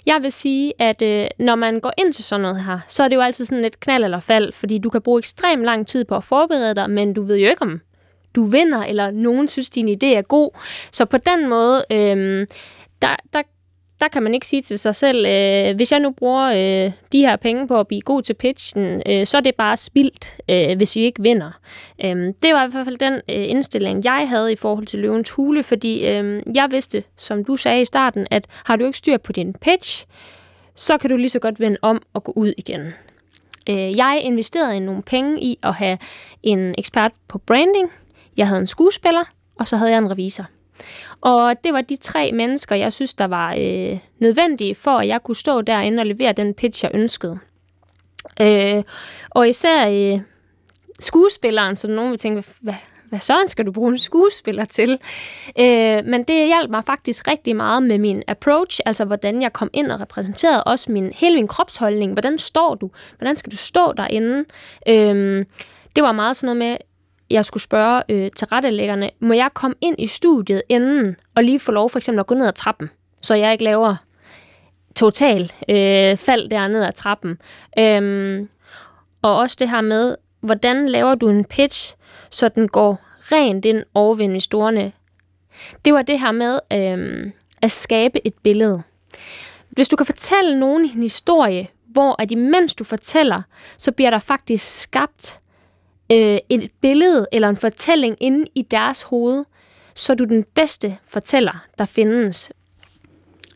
jeg 0.06 0.22
vil 0.22 0.32
sige, 0.32 0.72
at 0.78 1.02
øh, 1.02 1.26
når 1.38 1.54
man 1.54 1.80
går 1.80 1.92
ind 1.98 2.12
til 2.12 2.24
sådan 2.24 2.42
noget 2.42 2.64
her, 2.64 2.78
så 2.88 3.02
er 3.02 3.08
det 3.08 3.16
jo 3.16 3.20
altid 3.20 3.44
sådan 3.44 3.62
lidt 3.62 3.80
knald 3.80 4.04
eller 4.04 4.20
fald, 4.20 4.52
fordi 4.52 4.78
du 4.78 4.90
kan 4.90 5.02
bruge 5.02 5.18
ekstremt 5.18 5.64
lang 5.64 5.86
tid 5.86 6.04
på 6.04 6.16
at 6.16 6.24
forberede 6.24 6.74
dig, 6.74 6.90
men 6.90 7.14
du 7.14 7.22
ved 7.22 7.36
jo 7.36 7.48
ikke, 7.48 7.62
om 7.62 7.80
du 8.34 8.44
vinder, 8.44 8.82
eller 8.82 9.10
nogen 9.10 9.48
synes, 9.48 9.70
din 9.70 9.88
idé 9.88 10.06
er 10.06 10.22
god. 10.22 10.50
Så 10.92 11.04
på 11.04 11.16
den 11.16 11.48
måde, 11.48 11.84
øh, 11.92 12.46
der, 13.02 13.16
der 13.32 13.42
der 14.00 14.08
kan 14.08 14.22
man 14.22 14.34
ikke 14.34 14.46
sige 14.46 14.62
til 14.62 14.78
sig 14.78 14.94
selv, 14.94 15.26
øh, 15.26 15.76
hvis 15.76 15.92
jeg 15.92 16.00
nu 16.00 16.10
bruger 16.10 16.46
øh, 16.46 16.92
de 17.12 17.20
her 17.20 17.36
penge 17.36 17.68
på 17.68 17.80
at 17.80 17.88
blive 17.88 18.00
god 18.00 18.22
til 18.22 18.34
pitchen, 18.34 19.02
øh, 19.06 19.26
så 19.26 19.36
er 19.36 19.40
det 19.40 19.54
bare 19.54 19.76
spildt, 19.76 20.40
øh, 20.50 20.76
hvis 20.76 20.96
vi 20.96 21.00
ikke 21.00 21.22
vinder. 21.22 21.50
Øh, 22.04 22.16
det 22.42 22.54
var 22.54 22.66
i 22.66 22.70
hvert 22.70 22.84
fald 22.84 22.98
den 22.98 23.14
øh, 23.14 23.20
indstilling, 23.50 24.04
jeg 24.04 24.28
havde 24.28 24.52
i 24.52 24.56
forhold 24.56 24.86
til 24.86 24.98
løvens 24.98 25.30
hule, 25.30 25.62
fordi 25.62 26.08
øh, 26.08 26.42
jeg 26.54 26.68
vidste, 26.70 27.04
som 27.16 27.44
du 27.44 27.56
sagde 27.56 27.80
i 27.80 27.84
starten, 27.84 28.26
at 28.30 28.46
har 28.64 28.76
du 28.76 28.84
ikke 28.84 28.98
styr 28.98 29.16
på 29.16 29.32
din 29.32 29.54
pitch, 29.60 30.06
så 30.74 30.98
kan 30.98 31.10
du 31.10 31.16
lige 31.16 31.28
så 31.30 31.38
godt 31.38 31.60
vende 31.60 31.78
om 31.82 32.02
og 32.14 32.24
gå 32.24 32.32
ud 32.36 32.52
igen. 32.56 32.80
Øh, 33.68 33.96
jeg 33.96 34.20
investerede 34.22 34.80
nogle 34.80 35.02
penge 35.02 35.42
i 35.42 35.58
at 35.62 35.74
have 35.74 35.98
en 36.42 36.74
ekspert 36.78 37.12
på 37.28 37.38
branding, 37.38 37.90
jeg 38.36 38.48
havde 38.48 38.60
en 38.60 38.66
skuespiller, 38.66 39.24
og 39.58 39.66
så 39.66 39.76
havde 39.76 39.90
jeg 39.90 39.98
en 39.98 40.10
revisor. 40.10 40.44
Og 41.20 41.54
det 41.64 41.72
var 41.72 41.80
de 41.80 41.96
tre 41.96 42.32
mennesker, 42.32 42.76
jeg 42.76 42.92
synes, 42.92 43.14
der 43.14 43.26
var 43.26 43.54
øh, 43.58 43.98
nødvendige 44.18 44.74
for, 44.74 44.90
at 44.90 45.08
jeg 45.08 45.22
kunne 45.22 45.36
stå 45.36 45.62
derinde 45.62 46.00
og 46.00 46.06
levere 46.06 46.32
den 46.32 46.54
pitch, 46.54 46.84
jeg 46.84 46.90
ønskede. 46.94 47.38
Øh, 48.40 48.82
og 49.30 49.48
især 49.48 49.88
øh, 49.88 50.20
skuespilleren, 51.00 51.76
så 51.76 51.88
nogen 51.88 52.10
vil 52.10 52.18
tænke, 52.18 52.44
hvad, 52.60 52.74
hvad 53.08 53.20
så 53.20 53.44
skal 53.46 53.66
du 53.66 53.72
bruge 53.72 53.92
en 53.92 53.98
skuespiller 53.98 54.64
til? 54.64 54.98
Øh, 55.60 56.04
men 56.04 56.22
det 56.22 56.46
hjalp 56.46 56.70
mig 56.70 56.84
faktisk 56.84 57.28
rigtig 57.28 57.56
meget 57.56 57.82
med 57.82 57.98
min 57.98 58.22
approach, 58.28 58.80
altså 58.86 59.04
hvordan 59.04 59.42
jeg 59.42 59.52
kom 59.52 59.70
ind 59.72 59.92
og 59.92 60.00
repræsenterede 60.00 60.64
også 60.64 60.92
min, 60.92 61.12
hele 61.12 61.34
min 61.34 61.48
kropsholdning. 61.48 62.12
Hvordan 62.12 62.38
står 62.38 62.74
du? 62.74 62.90
Hvordan 63.18 63.36
skal 63.36 63.52
du 63.52 63.56
stå 63.56 63.92
derinde? 63.92 64.44
Øh, 64.88 65.44
det 65.96 66.04
var 66.04 66.12
meget 66.12 66.36
sådan 66.36 66.56
noget 66.56 66.70
med, 66.70 66.76
jeg 67.30 67.44
skulle 67.44 67.62
spørge 67.62 68.02
øh, 68.08 68.30
til 68.36 68.46
rettelæggerne, 68.46 69.10
må 69.20 69.32
jeg 69.32 69.50
komme 69.54 69.76
ind 69.80 69.96
i 69.98 70.06
studiet 70.06 70.62
inden, 70.68 71.16
og 71.34 71.44
lige 71.44 71.60
få 71.60 71.72
lov 71.72 71.90
for 71.90 71.98
eksempel 71.98 72.20
at 72.20 72.26
gå 72.26 72.34
ned 72.34 72.46
ad 72.46 72.52
trappen, 72.52 72.90
så 73.22 73.34
jeg 73.34 73.52
ikke 73.52 73.64
laver 73.64 73.96
total 74.96 75.52
øh, 75.68 76.16
fald 76.16 76.50
dernede 76.50 76.86
ad 76.86 76.92
trappen. 76.92 77.38
Øhm, 77.78 78.48
og 79.22 79.36
også 79.36 79.56
det 79.58 79.70
her 79.70 79.80
med, 79.80 80.16
hvordan 80.40 80.88
laver 80.88 81.14
du 81.14 81.28
en 81.28 81.44
pitch, 81.44 81.96
så 82.30 82.48
den 82.48 82.68
går 82.68 83.00
rent 83.32 83.64
ind 83.64 83.84
over 83.94 84.14
ved 84.14 84.24
investorerne. 84.24 84.92
Det 85.84 85.94
var 85.94 86.02
det 86.02 86.20
her 86.20 86.32
med 86.32 86.60
øh, 86.72 87.30
at 87.62 87.70
skabe 87.70 88.26
et 88.26 88.34
billede. 88.42 88.82
Hvis 89.70 89.88
du 89.88 89.96
kan 89.96 90.06
fortælle 90.06 90.60
nogen 90.60 90.84
en 90.84 91.02
historie, 91.02 91.68
hvor 91.86 92.22
at 92.22 92.30
imens 92.30 92.74
du 92.74 92.84
fortæller, 92.84 93.42
så 93.76 93.92
bliver 93.92 94.10
der 94.10 94.18
faktisk 94.18 94.80
skabt 94.80 95.40
øh, 96.12 96.38
et 96.48 96.70
billede 96.80 97.26
eller 97.32 97.48
en 97.48 97.56
fortælling 97.56 98.16
inde 98.20 98.44
i 98.54 98.62
deres 98.62 99.02
hoved, 99.02 99.44
så 99.94 100.12
er 100.12 100.16
du 100.16 100.24
den 100.24 100.44
bedste 100.54 100.96
fortæller, 101.08 101.64
der 101.78 101.84
findes. 101.84 102.52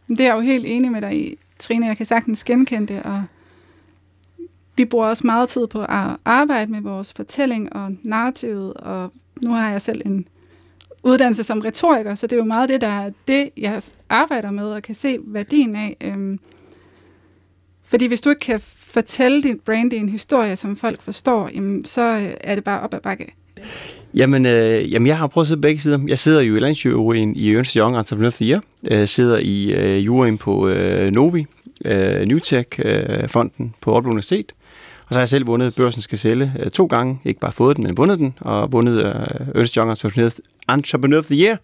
Det 0.08 0.20
er 0.20 0.24
jeg 0.24 0.34
jo 0.34 0.40
helt 0.40 0.66
enig 0.66 0.92
med 0.92 1.02
dig 1.02 1.16
i, 1.16 1.38
Trine. 1.58 1.86
Jeg 1.86 1.96
kan 1.96 2.06
sagtens 2.06 2.44
genkende 2.44 2.94
det, 2.94 3.02
og 3.02 3.24
vi 4.76 4.84
bruger 4.84 5.06
også 5.06 5.26
meget 5.26 5.48
tid 5.48 5.66
på 5.66 5.82
at 5.82 6.16
arbejde 6.24 6.72
med 6.72 6.80
vores 6.80 7.12
fortælling 7.12 7.72
og 7.76 7.96
narrativet, 8.02 8.74
og 8.74 9.12
nu 9.40 9.50
har 9.50 9.70
jeg 9.70 9.82
selv 9.82 10.02
en 10.04 10.28
uddannelse 11.02 11.44
som 11.44 11.60
retoriker, 11.60 12.14
så 12.14 12.26
det 12.26 12.32
er 12.32 12.36
jo 12.36 12.44
meget 12.44 12.68
det, 12.68 12.80
der 12.80 12.86
er 12.86 13.10
det, 13.26 13.50
jeg 13.56 13.82
arbejder 14.08 14.50
med 14.50 14.66
og 14.66 14.82
kan 14.82 14.94
se 14.94 15.18
værdien 15.20 15.76
af. 15.76 15.96
Øhm, 16.00 16.40
fordi 17.84 18.06
hvis 18.06 18.20
du 18.20 18.30
ikke 18.30 18.40
kan 18.40 18.60
fortælle 18.92 19.42
dit 19.42 19.60
brand 19.60 19.92
i 19.92 19.96
en 19.96 20.08
historie, 20.08 20.56
som 20.56 20.76
folk 20.76 21.02
forstår, 21.02 21.50
jamen, 21.54 21.84
så 21.84 22.02
øh, 22.02 22.34
er 22.40 22.54
det 22.54 22.64
bare 22.64 22.80
op 22.80 22.94
ad 22.94 23.00
bakke. 23.00 23.34
Jamen, 24.14 24.46
øh, 24.46 24.92
jamen, 24.92 25.06
jeg 25.06 25.18
har 25.18 25.26
prøvet 25.26 25.44
at 25.44 25.48
sidde 25.48 25.60
begge 25.60 25.80
sider. 25.80 25.98
Jeg 26.08 26.18
sidder 26.18 26.40
jo 26.40 26.56
i 26.56 26.58
landsjuryen 26.58 27.36
i 27.36 27.54
Ernst 27.54 27.72
Young 27.72 27.96
Entrepreneur 27.96 28.28
of 28.28 28.34
the 28.34 28.46
Year. 28.46 28.62
Jeg 28.82 29.08
sidder 29.08 29.38
i 29.38 29.72
øh, 29.72 30.06
juryen 30.06 30.38
på 30.38 30.68
øh, 30.68 31.10
Novi, 31.12 31.46
øh, 31.84 32.26
Newtech-fonden 32.26 33.66
øh, 33.66 33.70
på 33.80 33.94
Aalborg 33.94 34.10
Universitet. 34.10 34.52
Og 35.08 35.14
så 35.14 35.14
har 35.14 35.20
jeg 35.20 35.28
selv 35.28 35.46
vundet 35.46 35.74
Børsen 35.76 36.02
skal 36.02 36.18
sælge 36.18 36.52
øh, 36.60 36.70
to 36.70 36.86
gange. 36.86 37.18
Ikke 37.24 37.40
bare 37.40 37.52
fået 37.52 37.76
den, 37.76 37.84
men 37.84 37.96
vundet 37.96 38.18
den. 38.18 38.34
Og 38.40 38.72
vundet 38.72 38.98
øh, 38.98 39.14
Ernst 39.54 39.74
Young 39.74 39.90
Entrepreneur 40.68 41.18
of 41.18 41.24
the 41.24 41.44
Year 41.44 41.56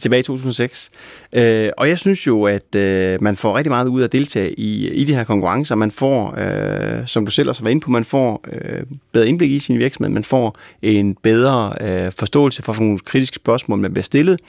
tilbage 0.00 0.20
i 0.20 0.22
2006. 0.22 0.90
Øh, 1.32 1.70
og 1.76 1.88
jeg 1.88 1.98
synes 1.98 2.26
jo, 2.26 2.44
at 2.44 2.74
øh, 2.76 3.22
man 3.22 3.36
får 3.36 3.56
rigtig 3.56 3.70
meget 3.70 3.88
ud 3.88 4.00
af 4.00 4.04
at 4.04 4.12
deltage 4.12 4.60
i, 4.60 4.88
i 4.88 5.04
de 5.04 5.14
her 5.14 5.24
konkurrencer. 5.24 5.74
Man 5.74 5.90
får, 5.90 6.34
øh, 6.38 7.06
som 7.06 7.24
du 7.24 7.30
selv 7.30 7.48
også 7.48 7.62
var 7.62 7.70
inde 7.70 7.80
på, 7.80 7.90
man 7.90 8.04
får 8.04 8.44
øh, 8.52 8.82
bedre 9.12 9.28
indblik 9.28 9.50
i 9.50 9.58
sin 9.58 9.78
virksomhed, 9.78 10.12
man 10.12 10.24
får 10.24 10.56
en 10.82 11.14
bedre 11.14 11.72
øh, 11.80 12.12
forståelse 12.18 12.62
for 12.62 12.76
nogle 12.80 12.98
kritiske 12.98 13.34
spørgsmål, 13.36 13.78
man 13.78 13.92
bliver 13.92 14.04
stillet. 14.04 14.40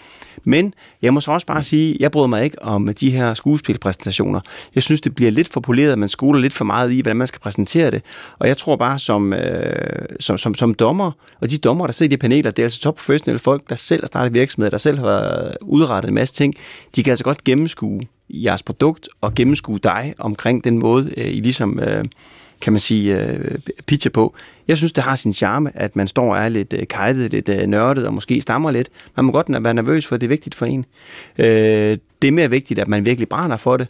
Men 0.43 0.73
jeg 1.01 1.13
må 1.13 1.21
så 1.21 1.31
også 1.31 1.45
bare 1.45 1.63
sige, 1.63 1.97
jeg 1.99 2.11
bryder 2.11 2.27
mig 2.27 2.43
ikke 2.43 2.63
om 2.63 2.89
de 2.99 3.11
her 3.11 3.33
skuespilpræsentationer. 3.33 4.39
Jeg 4.75 4.83
synes, 4.83 5.01
det 5.01 5.15
bliver 5.15 5.31
lidt 5.31 5.47
for 5.47 5.59
poleret, 5.59 5.99
man 5.99 6.09
skoler 6.09 6.39
lidt 6.39 6.53
for 6.53 6.65
meget 6.65 6.91
i, 6.91 7.01
hvordan 7.01 7.17
man 7.17 7.27
skal 7.27 7.39
præsentere 7.39 7.91
det. 7.91 8.01
Og 8.39 8.47
jeg 8.47 8.57
tror 8.57 8.75
bare, 8.75 8.99
som, 8.99 9.33
øh, 9.33 10.05
som, 10.19 10.37
som, 10.37 10.55
som 10.55 10.73
dommer, 10.73 11.11
og 11.41 11.49
de 11.49 11.57
dommer, 11.57 11.85
der 11.85 11.93
sidder 11.93 12.09
i 12.09 12.15
de 12.15 12.17
paneler, 12.17 12.51
det 12.51 12.61
er 12.61 12.65
altså 12.65 12.79
topprofessionelle 12.79 13.39
folk, 13.39 13.69
der 13.69 13.75
selv 13.75 14.01
har 14.01 14.07
startet 14.07 14.33
virksomheder, 14.33 14.69
der 14.69 14.77
selv 14.77 14.97
har 14.97 15.05
været 15.05 15.36
udrettet 15.61 16.09
en 16.09 16.15
masse 16.15 16.33
ting. 16.33 16.53
De 16.95 17.03
kan 17.03 17.11
altså 17.11 17.23
godt 17.23 17.43
gennemskue 17.43 18.01
jeres 18.29 18.63
produkt 18.63 19.09
og 19.21 19.35
gennemskue 19.35 19.79
dig 19.79 20.13
omkring 20.17 20.63
den 20.63 20.79
måde, 20.79 21.13
øh, 21.17 21.27
I 21.27 21.39
ligesom... 21.39 21.79
Øh, 21.79 22.05
kan 22.61 22.73
man 22.73 22.79
sige, 22.79 23.21
øh, 23.21 23.55
pitcher 23.85 24.11
på. 24.11 24.35
Jeg 24.67 24.77
synes, 24.77 24.91
det 24.91 25.03
har 25.03 25.15
sin 25.15 25.33
charme, 25.33 25.71
at 25.75 25.95
man 25.95 26.07
står 26.07 26.35
og 26.35 26.41
er 26.41 26.49
lidt 26.49 26.73
øh, 26.73 26.87
kajtet, 26.87 27.31
lidt 27.31 27.49
øh, 27.49 27.67
nørdet 27.67 28.07
og 28.07 28.13
måske 28.13 28.41
stammer 28.41 28.71
lidt. 28.71 28.89
Man 29.15 29.25
må 29.25 29.31
godt 29.31 29.63
være 29.63 29.73
nervøs, 29.73 30.07
for 30.07 30.17
det 30.17 30.27
er 30.27 30.29
vigtigt 30.29 30.55
for 30.55 30.65
en. 30.65 30.85
Øh, 31.37 31.97
det 32.21 32.27
er 32.27 32.31
mere 32.31 32.49
vigtigt, 32.49 32.79
at 32.79 32.87
man 32.87 33.05
virkelig 33.05 33.29
brænder 33.29 33.57
for 33.57 33.77
det. 33.77 33.87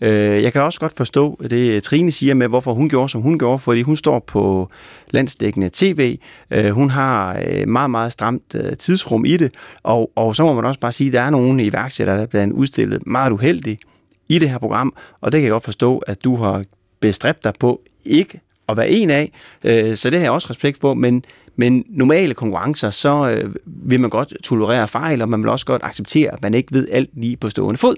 Øh, 0.00 0.42
jeg 0.42 0.52
kan 0.52 0.62
også 0.62 0.80
godt 0.80 0.96
forstå 0.96 1.40
det, 1.50 1.74
øh, 1.74 1.82
Trine 1.82 2.10
siger 2.10 2.34
med, 2.34 2.48
hvorfor 2.48 2.72
hun 2.72 2.88
gjorde, 2.88 3.08
som 3.08 3.20
hun 3.20 3.38
gjorde, 3.38 3.58
fordi 3.58 3.82
hun 3.82 3.96
står 3.96 4.18
på 4.18 4.70
landsdækkende 5.10 5.70
tv. 5.72 6.18
Øh, 6.50 6.70
hun 6.70 6.90
har 6.90 7.42
øh, 7.50 7.68
meget, 7.68 7.90
meget 7.90 8.12
stramt 8.12 8.54
øh, 8.54 8.76
tidsrum 8.76 9.24
i 9.24 9.36
det, 9.36 9.54
og, 9.82 10.10
og 10.16 10.36
så 10.36 10.44
må 10.44 10.54
man 10.54 10.64
også 10.64 10.80
bare 10.80 10.92
sige, 10.92 11.08
at 11.08 11.12
der 11.12 11.20
er 11.20 11.30
nogle 11.30 11.64
iværksættere, 11.64 12.16
der 12.16 12.22
er 12.22 12.26
blevet 12.26 12.52
udstillet 12.52 13.06
meget 13.06 13.32
uheldigt 13.32 13.82
i 14.28 14.38
det 14.38 14.50
her 14.50 14.58
program, 14.58 14.94
og 15.20 15.32
det 15.32 15.38
kan 15.38 15.44
jeg 15.44 15.52
godt 15.52 15.64
forstå, 15.64 15.98
at 15.98 16.24
du 16.24 16.36
har 16.36 16.64
bestræbt 17.00 17.44
dig 17.44 17.52
på 17.60 17.80
ikke 18.06 18.40
at 18.68 18.76
være 18.76 18.90
en 18.90 19.10
af, 19.10 19.32
øh, 19.64 19.96
så 19.96 20.10
det 20.10 20.18
har 20.18 20.24
jeg 20.24 20.32
også 20.32 20.50
respekt 20.50 20.80
for, 20.80 20.94
men, 20.94 21.24
men 21.56 21.84
normale 21.88 22.34
konkurrencer, 22.34 22.90
så 22.90 23.30
øh, 23.30 23.54
vil 23.64 24.00
man 24.00 24.10
godt 24.10 24.34
tolerere 24.44 24.88
fejl, 24.88 25.22
og 25.22 25.28
man 25.28 25.42
vil 25.42 25.48
også 25.48 25.66
godt 25.66 25.82
acceptere, 25.84 26.32
at 26.32 26.42
man 26.42 26.54
ikke 26.54 26.74
ved 26.74 26.88
alt 26.90 27.10
lige 27.12 27.36
på 27.36 27.50
stående 27.50 27.78
fod. 27.78 27.96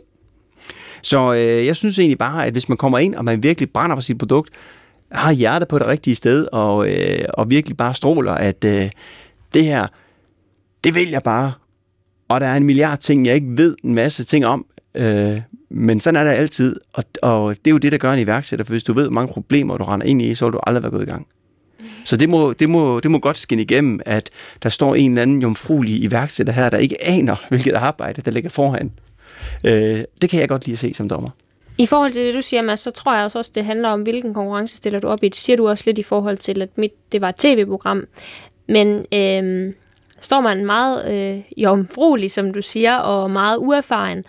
Så 1.02 1.34
øh, 1.34 1.66
jeg 1.66 1.76
synes 1.76 1.98
egentlig 1.98 2.18
bare, 2.18 2.46
at 2.46 2.52
hvis 2.52 2.68
man 2.68 2.78
kommer 2.78 2.98
ind, 2.98 3.14
og 3.14 3.24
man 3.24 3.42
virkelig 3.42 3.70
brænder 3.70 3.96
for 3.96 4.00
sit 4.00 4.18
produkt, 4.18 4.50
har 5.12 5.32
hjertet 5.32 5.68
på 5.68 5.78
det 5.78 5.86
rigtige 5.86 6.14
sted, 6.14 6.46
og, 6.52 6.90
øh, 6.90 7.24
og 7.34 7.50
virkelig 7.50 7.76
bare 7.76 7.94
stråler, 7.94 8.32
at 8.32 8.64
øh, 8.64 8.90
det 9.54 9.64
her, 9.64 9.86
det 10.84 10.94
vil 10.94 11.10
jeg 11.10 11.22
bare. 11.22 11.52
Og 12.28 12.40
der 12.40 12.46
er 12.46 12.56
en 12.56 12.64
milliard 12.64 12.98
ting, 12.98 13.26
jeg 13.26 13.34
ikke 13.34 13.56
ved 13.56 13.76
en 13.84 13.94
masse 13.94 14.24
ting 14.24 14.46
om. 14.46 14.66
Øh, 14.94 15.40
men 15.70 16.00
sådan 16.00 16.20
er 16.20 16.24
det 16.24 16.30
altid, 16.30 16.76
og, 16.92 17.04
og 17.22 17.56
det 17.56 17.66
er 17.66 17.70
jo 17.70 17.78
det, 17.78 17.92
der 17.92 17.98
gør 17.98 18.12
en 18.12 18.18
iværksætter, 18.18 18.64
for 18.64 18.72
hvis 18.72 18.84
du 18.84 18.92
ved, 18.92 19.04
hvor 19.04 19.12
mange 19.12 19.32
problemer 19.32 19.78
du 19.78 19.84
render 19.84 20.06
ind 20.06 20.22
i, 20.22 20.34
så 20.34 20.44
vil 20.44 20.52
du 20.52 20.60
aldrig 20.66 20.82
være 20.82 20.92
gået 20.92 21.02
i 21.02 21.10
gang. 21.10 21.26
Så 22.04 22.16
det 22.16 22.28
må, 22.28 22.52
det, 22.52 22.70
må, 22.70 23.00
det 23.00 23.10
må 23.10 23.18
godt 23.18 23.36
skinne 23.38 23.62
igennem, 23.62 24.00
at 24.06 24.30
der 24.62 24.68
står 24.68 24.94
en 24.94 25.10
eller 25.10 25.22
anden 25.22 25.42
jomfruelig 25.42 26.02
iværksætter 26.02 26.52
her, 26.52 26.70
der 26.70 26.78
ikke 26.78 27.04
aner, 27.04 27.36
hvilket 27.48 27.74
arbejde, 27.74 28.22
der 28.22 28.30
ligger 28.30 28.50
foran. 28.50 28.90
Øh, 29.64 30.04
det 30.22 30.30
kan 30.30 30.40
jeg 30.40 30.48
godt 30.48 30.66
lide 30.66 30.74
at 30.74 30.78
se 30.78 30.94
som 30.94 31.08
dommer. 31.08 31.30
I 31.78 31.86
forhold 31.86 32.12
til 32.12 32.26
det, 32.26 32.34
du 32.34 32.42
siger, 32.42 32.62
Mads, 32.62 32.80
så 32.80 32.90
tror 32.90 33.14
jeg 33.14 33.24
også, 33.24 33.50
det 33.54 33.64
handler 33.64 33.88
om, 33.88 34.02
hvilken 34.02 34.34
konkurrence 34.34 34.76
stiller 34.76 35.00
du 35.00 35.08
op 35.08 35.24
i. 35.24 35.28
Det 35.28 35.38
siger 35.38 35.56
du 35.56 35.68
også 35.68 35.84
lidt 35.86 35.98
i 35.98 36.02
forhold 36.02 36.38
til, 36.38 36.62
at 36.62 36.68
mit, 36.76 37.12
det 37.12 37.20
var 37.20 37.28
et 37.28 37.36
tv-program. 37.36 38.06
Men 38.66 39.06
øh, 39.12 39.72
står 40.20 40.40
man 40.40 40.66
meget 40.66 41.12
øh, 41.12 41.42
jomfruelig, 41.56 42.30
som 42.30 42.52
du 42.52 42.62
siger, 42.62 42.96
og 42.96 43.30
meget 43.30 43.58
uerfaren 43.58 44.24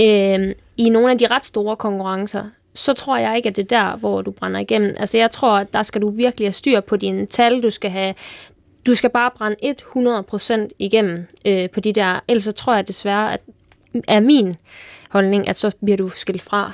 øh, 0.00 0.54
i 0.76 0.88
nogle 0.88 1.10
af 1.10 1.18
de 1.18 1.26
ret 1.26 1.44
store 1.44 1.76
konkurrencer, 1.76 2.44
så 2.74 2.92
tror 2.92 3.16
jeg 3.16 3.36
ikke, 3.36 3.48
at 3.48 3.56
det 3.56 3.62
er 3.62 3.82
der, 3.82 3.96
hvor 3.96 4.22
du 4.22 4.30
brænder 4.30 4.60
igennem. 4.60 4.94
Altså 4.98 5.18
jeg 5.18 5.30
tror, 5.30 5.58
at 5.58 5.72
der 5.72 5.82
skal 5.82 6.02
du 6.02 6.10
virkelig 6.10 6.46
have 6.46 6.52
styr 6.52 6.80
på 6.80 6.96
dine 6.96 7.26
tal. 7.26 7.62
Du 7.62 7.70
skal 7.70 7.90
have 7.90 8.14
du 8.86 8.94
skal 8.94 9.10
bare 9.10 9.30
brænde 9.36 9.74
100% 10.66 10.68
igennem 10.78 11.26
øh, 11.44 11.70
på 11.70 11.80
de 11.80 11.92
der, 11.92 12.20
ellers 12.28 12.44
så 12.44 12.52
tror 12.52 12.74
jeg 12.74 12.88
desværre, 12.88 13.32
at 13.32 13.40
er 14.08 14.20
min 14.20 14.54
holdning, 15.10 15.48
at 15.48 15.56
så 15.56 15.70
bliver 15.84 15.96
du 15.96 16.08
skilt 16.08 16.42
fra. 16.42 16.72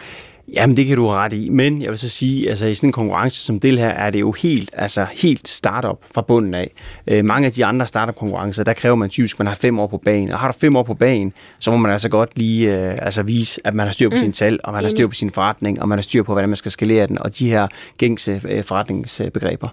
Jamen, 0.53 0.77
det 0.77 0.87
kan 0.87 0.97
du 0.97 1.09
have 1.09 1.19
ret 1.19 1.33
i, 1.33 1.49
men 1.49 1.83
jeg 1.83 1.91
vil 1.91 1.99
så 1.99 2.09
sige, 2.09 2.51
altså 2.51 2.67
i 2.67 2.75
sådan 2.75 2.89
en 2.89 2.93
konkurrence 2.93 3.41
som 3.41 3.61
det 3.61 3.79
her, 3.79 3.89
er 3.89 4.11
det 4.11 4.21
jo 4.21 4.33
helt, 4.33 4.71
altså 4.73 5.07
helt 5.13 5.49
startup 5.49 5.99
fra 6.15 6.23
bunden 6.23 6.55
af. 6.55 6.73
Øh, 7.07 7.25
mange 7.25 7.47
af 7.47 7.53
de 7.53 7.65
andre 7.65 7.87
startup-konkurrencer, 7.87 8.65
der 8.65 8.73
kræver 8.73 8.97
man 8.97 9.09
typisk, 9.09 9.37
at 9.37 9.39
man 9.39 9.47
har 9.47 9.55
fem 9.55 9.79
år 9.79 9.87
på 9.87 9.99
banen, 9.99 10.31
og 10.31 10.39
har 10.39 10.53
du 10.53 10.59
fem 10.59 10.77
år 10.77 10.83
på 10.83 10.95
banen, 10.95 11.33
så 11.59 11.71
må 11.71 11.77
man 11.77 11.93
altså 11.93 12.09
godt 12.09 12.39
lige 12.39 12.77
øh, 12.77 12.99
altså 13.03 13.23
vise, 13.23 13.61
at 13.65 13.75
man 13.75 13.87
har 13.87 13.93
styr 13.93 14.09
på 14.09 14.15
mm. 14.15 14.21
sine 14.21 14.33
tal, 14.33 14.59
og 14.65 14.73
man 14.73 14.83
har 14.83 14.91
styr 14.91 15.07
på 15.07 15.15
sin 15.15 15.31
forretning, 15.31 15.83
og 15.83 15.89
man 15.89 15.99
har 15.99 16.03
styr 16.03 16.23
på, 16.23 16.33
hvordan 16.33 16.49
man 16.49 16.57
skal 16.57 16.71
skalere 16.71 17.07
den, 17.07 17.19
og 17.19 17.39
de 17.39 17.51
her 17.51 17.69
gængse 17.99 18.41
øh, 18.49 18.65
forretningsbegreber. 18.65 19.69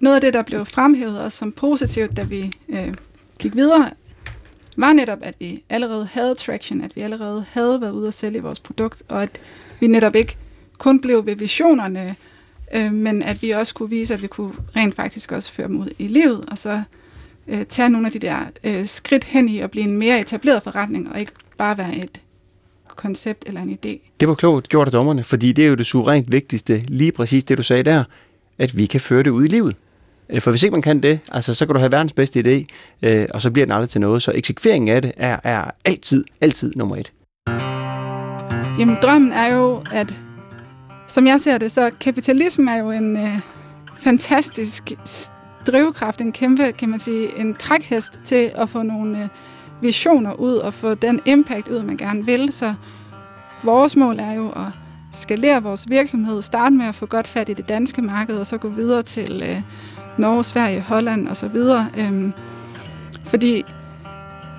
Noget 0.00 0.14
af 0.14 0.20
det, 0.20 0.34
der 0.34 0.42
blev 0.42 0.66
fremhævet 0.66 1.20
også 1.20 1.38
som 1.38 1.52
positivt, 1.52 2.16
da 2.16 2.22
vi 2.22 2.52
øh, 2.68 2.94
gik 3.38 3.54
videre, 3.56 3.90
var 4.76 4.92
netop, 4.92 5.18
at 5.22 5.34
vi 5.38 5.62
allerede 5.68 6.08
havde 6.12 6.34
traction, 6.34 6.80
at 6.80 6.96
vi 6.96 7.00
allerede 7.00 7.44
havde 7.52 7.80
været 7.80 7.92
ude 7.92 8.06
og 8.06 8.12
sælge 8.12 8.42
vores 8.42 8.60
produkt, 8.60 9.02
og 9.08 9.22
at 9.22 9.40
vi 9.80 9.86
netop 9.86 10.14
ikke 10.14 10.36
kun 10.78 11.00
blev 11.00 11.26
ved 11.26 11.36
visionerne, 11.36 12.16
øh, 12.74 12.92
men 12.92 13.22
at 13.22 13.42
vi 13.42 13.50
også 13.50 13.74
kunne 13.74 13.90
vise, 13.90 14.14
at 14.14 14.22
vi 14.22 14.26
kunne 14.26 14.52
rent 14.76 14.94
faktisk 14.94 15.32
også 15.32 15.52
føre 15.52 15.68
dem 15.68 15.80
ud 15.80 15.88
i 15.98 16.08
livet, 16.08 16.44
og 16.50 16.58
så 16.58 16.82
øh, 17.48 17.66
tage 17.66 17.88
nogle 17.88 18.06
af 18.06 18.12
de 18.12 18.18
der 18.18 18.38
øh, 18.64 18.86
skridt 18.86 19.24
hen 19.24 19.48
i 19.48 19.58
at 19.58 19.70
blive 19.70 19.84
en 19.84 19.96
mere 19.96 20.20
etableret 20.20 20.62
forretning, 20.62 21.12
og 21.12 21.20
ikke 21.20 21.32
bare 21.58 21.78
være 21.78 21.96
et 21.96 22.20
koncept 22.96 23.44
eller 23.46 23.60
en 23.62 23.78
idé. 23.84 23.98
Det 24.20 24.28
var 24.28 24.34
klogt 24.34 24.68
gjort 24.68 24.88
af 24.88 24.92
dommerne, 24.92 25.24
fordi 25.24 25.52
det 25.52 25.64
er 25.64 25.68
jo 25.68 25.74
det 25.74 25.86
suverænt 25.86 26.32
vigtigste, 26.32 26.78
lige 26.78 27.12
præcis 27.12 27.44
det 27.44 27.58
du 27.58 27.62
sagde 27.62 27.82
der, 27.82 28.04
at 28.58 28.78
vi 28.78 28.86
kan 28.86 29.00
føre 29.00 29.22
det 29.22 29.30
ud 29.30 29.44
i 29.44 29.48
livet. 29.48 29.76
Øh, 30.30 30.40
for 30.40 30.50
hvis 30.50 30.62
ikke 30.62 30.72
man 30.72 30.82
kan 30.82 31.02
det, 31.02 31.20
altså, 31.32 31.54
så 31.54 31.66
kan 31.66 31.72
du 31.72 31.78
have 31.78 31.92
verdens 31.92 32.12
bedste 32.12 32.40
idé, 32.40 32.64
øh, 33.08 33.26
og 33.34 33.42
så 33.42 33.50
bliver 33.50 33.66
den 33.66 33.72
aldrig 33.72 33.88
til 33.88 34.00
noget. 34.00 34.22
Så 34.22 34.32
eksekveringen 34.34 34.88
af 34.88 35.02
det 35.02 35.12
er, 35.16 35.36
er 35.44 35.70
altid, 35.84 36.24
altid 36.40 36.72
nummer 36.76 36.96
et. 36.96 37.12
Jamen, 38.78 38.96
drømmen 39.02 39.32
er 39.32 39.46
jo, 39.46 39.82
at 39.92 40.18
som 41.06 41.26
jeg 41.26 41.40
ser 41.40 41.58
det, 41.58 41.72
så 41.72 41.90
kapitalismen 42.00 42.68
er 42.68 42.76
jo 42.76 42.90
en 42.90 43.16
øh, 43.16 43.38
fantastisk 43.98 44.92
drivkraft, 45.66 46.20
en 46.20 46.32
kæmpe, 46.32 46.72
kan 46.72 46.88
man 46.88 47.00
sige, 47.00 47.38
en 47.38 47.54
trækhest 47.54 48.20
til 48.24 48.50
at 48.54 48.68
få 48.68 48.82
nogle 48.82 49.22
øh, 49.22 49.28
visioner 49.80 50.32
ud 50.32 50.54
og 50.54 50.74
få 50.74 50.94
den 50.94 51.20
impact 51.24 51.68
ud, 51.68 51.82
man 51.82 51.96
gerne 51.96 52.26
vil. 52.26 52.52
Så 52.52 52.74
vores 53.62 53.96
mål 53.96 54.18
er 54.18 54.32
jo 54.32 54.48
at 54.48 54.66
skalere 55.12 55.62
vores 55.62 55.90
virksomhed, 55.90 56.42
starte 56.42 56.74
med 56.74 56.86
at 56.86 56.94
få 56.94 57.06
godt 57.06 57.26
fat 57.26 57.48
i 57.48 57.52
det 57.52 57.68
danske 57.68 58.02
marked, 58.02 58.36
og 58.36 58.46
så 58.46 58.58
gå 58.58 58.68
videre 58.68 59.02
til 59.02 59.42
øh, 59.48 59.60
Norge, 60.18 60.44
Sverige, 60.44 60.80
Holland 60.80 61.28
osv. 61.28 61.56
Øhm, 61.96 62.32
fordi 63.24 63.64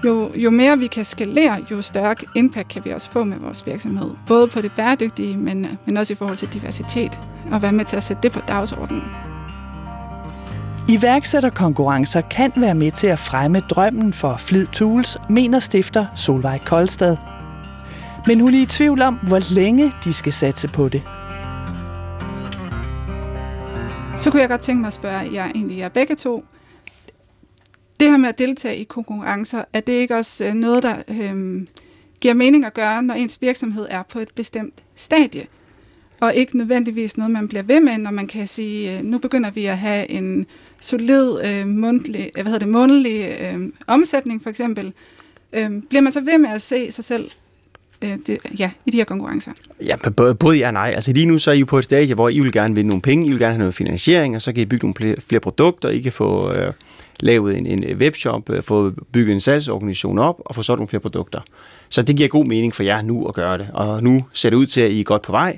jo, 0.06 0.32
jo 0.36 0.50
mere 0.50 0.78
vi 0.78 0.88
kan 0.88 1.06
skalere, 1.06 1.66
jo 1.72 1.82
større 1.82 2.16
impact 2.36 2.68
kan 2.68 2.86
vi 2.86 2.92
også 2.92 3.12
få 3.12 3.24
med 3.24 3.38
vores 3.38 3.66
virksomhed. 3.66 4.12
Både 4.28 4.48
på 4.48 4.62
det 4.62 4.72
bæredygtige, 4.72 5.38
men, 5.38 5.68
men 5.86 5.98
også 5.98 6.14
i 6.14 6.16
forhold 6.16 6.38
til 6.38 6.54
diversitet, 6.54 7.20
og 7.52 7.62
være 7.62 7.72
med 7.72 7.86
til 7.86 7.98
at 7.98 8.04
sætte 8.04 8.24
det 8.24 8.32
på 8.32 8.40
dagsordenen. 8.48 9.04
Iværksætterkonkurrencer 10.90 12.22
kan 12.22 12.52
være 12.56 12.76
med 12.76 12.92
til 12.92 13.08
at 13.08 13.20
fremme 13.20 13.60
drømmen 13.60 14.14
for 14.14 14.36
Flid 14.38 14.66
Tools, 14.68 15.18
mener 15.30 15.60
stifter 15.60 16.06
Solvej 16.16 16.58
Koldstad. 16.58 17.18
Men 18.28 18.40
hun 18.40 18.54
er 18.54 18.62
i 18.62 18.66
tvivl 18.66 19.02
om, 19.02 19.16
hvor 19.16 19.54
længe 19.54 19.92
de 20.04 20.14
skal 20.14 20.34
satse 20.34 20.68
på 20.68 20.90
det. 20.90 21.02
Så 24.24 24.32
kunne 24.32 24.42
jeg 24.42 24.50
godt 24.50 24.62
tænke 24.62 24.82
mig 24.82 24.88
at 24.88 24.94
spørge 24.94 25.34
jer 25.34 25.46
egentlig 25.46 25.78
jer 25.78 25.90
begge 25.90 26.16
to. 26.16 26.46
Det 28.00 28.10
her 28.10 28.18
med 28.18 28.30
at 28.30 28.38
deltage 28.38 28.78
i 28.78 28.84
konkurrencer, 28.84 29.64
er 29.74 29.80
det 29.80 29.94
ikke 29.94 30.16
også 30.16 30.46
øh, 30.46 30.54
noget, 30.54 30.84
der 30.84 30.96
øhm, 31.08 31.68
giver 32.22 32.34
mening 32.34 32.66
at 32.66 32.74
gøre, 32.74 33.04
når 33.04 33.14
ens 33.14 33.42
virksomhed 33.42 33.88
er 33.90 34.04
på 34.04 34.20
et 34.20 34.30
bestemt 34.36 34.84
stadie? 34.96 35.48
Og 36.20 36.36
ikke 36.36 36.58
nødvendigvis 36.58 37.18
noget, 37.18 37.32
man 37.32 37.48
bliver 37.48 37.64
ved 37.64 37.80
med, 37.80 37.98
når 37.98 38.12
man 38.12 38.28
kan 38.28 38.48
sige, 38.48 38.98
øh, 38.98 39.04
nu 39.04 39.18
begynder 39.18 39.52
vi 39.52 39.66
at 39.66 39.78
have 39.78 40.12
en 40.12 40.46
solid 40.80 41.46
øh, 41.46 41.68
mundtlig, 41.68 42.22
øh, 42.26 42.32
hvad 42.34 42.44
hedder 42.44 42.60
det, 42.60 42.68
månedlig 42.68 43.38
øh, 43.42 43.72
omsætning 43.88 44.44
for 44.44 44.50
eksempel. 44.50 44.94
Øh, 45.54 45.72
bliver 45.90 46.02
man 46.02 46.14
så 46.14 46.22
ved 46.22 46.38
med 46.38 46.50
at 46.50 46.62
se 46.62 46.92
sig 46.92 47.04
selv 47.04 47.32
øh, 48.04 48.18
det, 48.28 48.38
ja, 48.60 48.72
i 48.86 48.92
de 48.92 48.98
her 48.98 49.04
konkurrencer? 49.04 49.52
Ja, 49.86 49.96
både, 50.18 50.36
både 50.36 50.58
ja 50.58 50.68
og 50.68 50.74
nej. 50.74 50.92
Altså 50.96 51.14
lige 51.14 51.26
nu 51.26 51.38
så 51.38 51.52
er 51.52 51.56
I 51.56 51.60
jo 51.60 51.66
på 51.66 51.78
et 51.78 51.84
stadie, 51.84 52.16
hvor 52.16 52.30
I 52.30 52.40
vil 52.40 52.52
gerne 52.52 52.76
vinde 52.76 52.88
nogle 52.88 53.02
penge, 53.02 53.26
I 53.28 53.30
vil 53.30 53.40
gerne 53.40 53.54
have 53.54 53.60
noget 53.60 53.74
finansiering, 53.74 54.36
og 54.36 54.42
så 54.42 54.54
kan 54.54 54.62
I 54.62 54.66
bygge 54.66 54.86
nogle 54.86 54.96
flere, 54.96 55.16
flere 55.28 55.40
produkter, 55.40 55.90
I 55.90 56.00
kan 56.00 56.12
få 56.12 56.52
øh, 56.52 56.74
lavet 57.20 57.58
en, 57.58 57.66
en 57.66 57.98
webshop, 57.98 58.50
øh, 58.50 58.64
få 58.64 58.92
bygget 59.12 59.34
en 59.34 59.42
salgsorganisation 59.42 60.20
op, 60.20 60.42
og 60.46 60.56
få 60.56 60.62
solgt 60.62 60.80
nogle 60.80 60.88
flere 60.88 61.02
produkter. 61.02 61.40
Så 61.90 62.02
det 62.02 62.16
giver 62.16 62.30
god 62.30 62.46
mening 62.46 62.76
for 62.76 62.84
jer 62.84 63.02
nu 63.02 63.28
at 63.28 63.34
gøre 63.34 63.58
det, 63.58 63.68
og 63.74 64.04
nu 64.04 64.26
ser 64.34 64.50
det 64.50 64.58
ud 64.58 64.66
til, 64.66 64.82
at 64.82 64.92
I 64.92 65.00
er 65.00 65.04
godt 65.04 65.22
på 65.22 65.32
vej. 65.32 65.58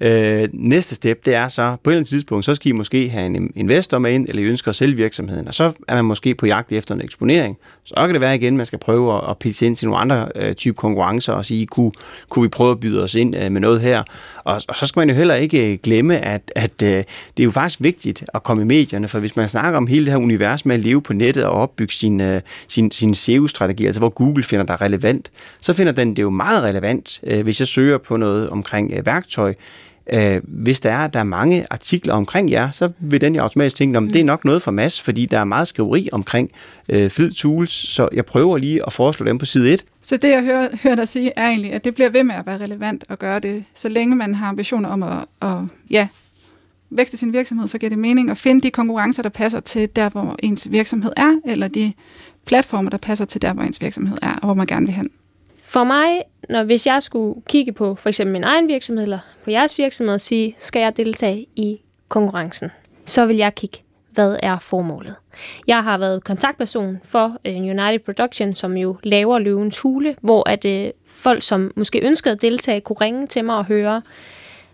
Øh, 0.00 0.48
næste 0.52 0.94
step, 0.94 1.24
det 1.24 1.34
er 1.34 1.48
så, 1.48 1.76
på 1.84 1.90
et 1.90 1.92
eller 1.92 1.98
andet 1.98 2.08
tidspunkt, 2.08 2.44
så 2.44 2.54
skal 2.54 2.68
I 2.68 2.72
måske 2.72 3.08
have 3.08 3.26
en 3.26 3.52
investor 3.54 3.98
med 3.98 4.12
ind, 4.12 4.26
eller 4.28 4.42
I 4.42 4.46
ønsker 4.46 4.68
at 4.68 4.74
sælge 4.74 4.96
virksomheden, 4.96 5.48
og 5.48 5.54
så 5.54 5.72
er 5.88 5.94
man 5.94 6.04
måske 6.04 6.34
på 6.34 6.46
jagt 6.46 6.72
efter 6.72 6.94
en 6.94 7.00
eksponering. 7.00 7.58
Så 7.84 7.94
kan 7.96 8.10
det 8.10 8.20
være 8.20 8.34
igen, 8.34 8.56
man 8.56 8.66
skal 8.66 8.78
prøve 8.78 9.30
at 9.30 9.38
pitche 9.38 9.66
ind 9.66 9.76
til 9.76 9.88
nogle 9.88 10.00
andre 10.00 10.28
øh, 10.34 10.54
type 10.54 10.76
konkurrencer 10.76 11.32
og 11.32 11.44
sige, 11.44 11.66
kunne, 11.66 11.92
kunne 12.28 12.42
vi 12.42 12.48
prøve 12.48 12.70
at 12.70 12.80
byde 12.80 13.02
os 13.02 13.14
ind 13.14 13.36
øh, 13.36 13.52
med 13.52 13.60
noget 13.60 13.80
her? 13.80 14.02
Og, 14.44 14.60
og 14.68 14.76
så 14.76 14.86
skal 14.86 15.00
man 15.00 15.08
jo 15.08 15.14
heller 15.14 15.34
ikke 15.34 15.72
øh, 15.72 15.78
glemme, 15.82 16.18
at, 16.18 16.52
at 16.56 16.82
øh, 16.82 16.88
det 16.88 17.04
er 17.38 17.44
jo 17.44 17.50
faktisk 17.50 17.82
vigtigt 17.82 18.24
at 18.34 18.42
komme 18.42 18.62
i 18.62 18.66
medierne, 18.66 19.08
for 19.08 19.18
hvis 19.18 19.36
man 19.36 19.48
snakker 19.48 19.76
om 19.76 19.86
hele 19.86 20.04
det 20.04 20.12
her 20.12 20.20
univers 20.20 20.66
med 20.66 20.74
at 20.74 20.80
leve 20.80 21.02
på 21.02 21.12
nettet 21.12 21.44
og 21.44 21.52
opbygge 21.52 21.94
sin, 21.94 22.20
øh, 22.20 22.40
sin, 22.68 22.90
sin 22.90 23.14
SEO-strategi, 23.14 23.86
altså 23.86 24.00
hvor 24.00 24.08
Google 24.08 24.44
finder 24.44 24.64
dig 24.64 24.80
relevant, 24.80 25.30
så 25.60 25.72
finder 25.72 25.92
den 25.92 26.16
det 26.16 26.22
jo 26.22 26.30
meget 26.30 26.62
relevant, 26.62 27.20
øh, 27.26 27.42
hvis 27.42 27.60
jeg 27.60 27.68
søger 27.68 27.98
på 27.98 28.16
noget 28.16 28.50
omkring 28.50 28.92
øh, 28.92 29.06
værktøj, 29.06 29.54
Øh, 30.12 30.40
hvis 30.44 30.80
der 30.80 30.90
er, 30.90 31.06
der 31.06 31.20
er 31.20 31.24
mange 31.24 31.66
artikler 31.70 32.14
omkring 32.14 32.50
jer, 32.50 32.70
så 32.70 32.90
vil 32.98 33.20
den 33.20 33.34
jo 33.34 33.42
automatisk 33.42 33.76
tænke, 33.76 33.98
om 33.98 34.10
det 34.10 34.20
er 34.20 34.24
nok 34.24 34.44
noget 34.44 34.62
for 34.62 34.70
mass, 34.70 35.00
fordi 35.00 35.26
der 35.26 35.38
er 35.38 35.44
meget 35.44 35.68
skriveri 35.68 36.08
omkring 36.12 36.50
øh, 36.88 37.10
Flid 37.10 37.30
Tools, 37.30 37.72
så 37.72 38.08
jeg 38.12 38.26
prøver 38.26 38.58
lige 38.58 38.86
at 38.86 38.92
foreslå 38.92 39.26
dem 39.26 39.38
på 39.38 39.44
side 39.44 39.72
1. 39.72 39.84
Så 40.02 40.16
det, 40.16 40.28
jeg 40.28 40.42
hører, 40.42 40.68
hører 40.82 40.94
dig 40.94 41.08
sige, 41.08 41.32
er 41.36 41.46
egentlig, 41.46 41.72
at 41.72 41.84
det 41.84 41.94
bliver 41.94 42.10
ved 42.10 42.24
med 42.24 42.34
at 42.34 42.46
være 42.46 42.58
relevant 42.58 43.04
at 43.08 43.18
gøre 43.18 43.40
det, 43.40 43.64
så 43.74 43.88
længe 43.88 44.16
man 44.16 44.34
har 44.34 44.48
ambitioner 44.48 44.88
om 44.88 45.02
at, 45.02 45.24
at 45.42 45.56
ja, 45.90 46.08
vækste 46.90 47.16
sin 47.16 47.32
virksomhed, 47.32 47.68
så 47.68 47.78
giver 47.78 47.90
det 47.90 47.98
mening 47.98 48.30
at 48.30 48.38
finde 48.38 48.60
de 48.60 48.70
konkurrencer, 48.70 49.22
der 49.22 49.30
passer 49.30 49.60
til 49.60 49.88
der, 49.96 50.08
hvor 50.08 50.36
ens 50.42 50.70
virksomhed 50.70 51.12
er, 51.16 51.40
eller 51.44 51.68
de 51.68 51.92
platformer, 52.46 52.90
der 52.90 52.98
passer 52.98 53.24
til 53.24 53.42
der, 53.42 53.52
hvor 53.52 53.62
ens 53.62 53.80
virksomhed 53.80 54.18
er, 54.22 54.32
og 54.32 54.44
hvor 54.44 54.54
man 54.54 54.66
gerne 54.66 54.86
vil 54.86 54.94
hen. 54.94 55.10
For 55.70 55.84
mig, 55.84 56.22
når 56.48 56.62
hvis 56.62 56.86
jeg 56.86 57.02
skulle 57.02 57.42
kigge 57.48 57.72
på 57.72 57.94
for 57.94 58.08
eksempel 58.08 58.32
min 58.32 58.44
egen 58.44 58.68
virksomhed, 58.68 59.02
eller 59.02 59.18
på 59.44 59.50
jeres 59.50 59.78
virksomhed 59.78 60.14
og 60.14 60.20
sige, 60.20 60.54
skal 60.58 60.80
jeg 60.80 60.96
deltage 60.96 61.46
i 61.56 61.80
konkurrencen, 62.08 62.70
så 63.04 63.26
vil 63.26 63.36
jeg 63.36 63.54
kigge, 63.54 63.78
hvad 64.10 64.36
er 64.42 64.58
formålet. 64.58 65.14
Jeg 65.66 65.84
har 65.84 65.98
været 65.98 66.24
kontaktperson 66.24 67.00
for 67.04 67.36
øh, 67.44 67.56
United 67.56 67.98
Production, 67.98 68.52
som 68.52 68.76
jo 68.76 68.96
laver 69.02 69.38
Løvens 69.38 69.80
Hule, 69.80 70.16
hvor 70.20 70.48
at 70.48 70.64
øh, 70.64 70.90
folk, 71.06 71.42
som 71.42 71.72
måske 71.76 72.00
ønskede 72.06 72.34
at 72.34 72.42
deltage, 72.42 72.80
kunne 72.80 73.00
ringe 73.00 73.26
til 73.26 73.44
mig 73.44 73.56
og 73.56 73.64
høre, 73.64 74.02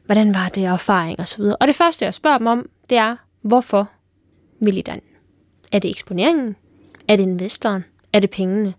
hvordan 0.07 0.35
var 0.35 0.49
det 0.49 0.65
erfaring 0.65 1.21
osv. 1.21 1.43
Og 1.61 1.67
det 1.67 1.75
første, 1.75 2.05
jeg 2.05 2.15
spørger 2.15 2.39
dem 2.39 2.47
om, 2.47 2.69
det 2.91 2.99
er, 2.99 3.17
hvorfor 3.43 3.91
vil 4.61 4.77
I 4.77 4.83
den? 4.83 5.01
Er 5.73 5.79
det 5.79 5.91
eksponeringen? 5.91 6.57
Er 7.09 7.17
det 7.17 7.23
investoren? 7.23 7.85
Er 8.13 8.21
det 8.21 8.31
pengene? 8.31 8.75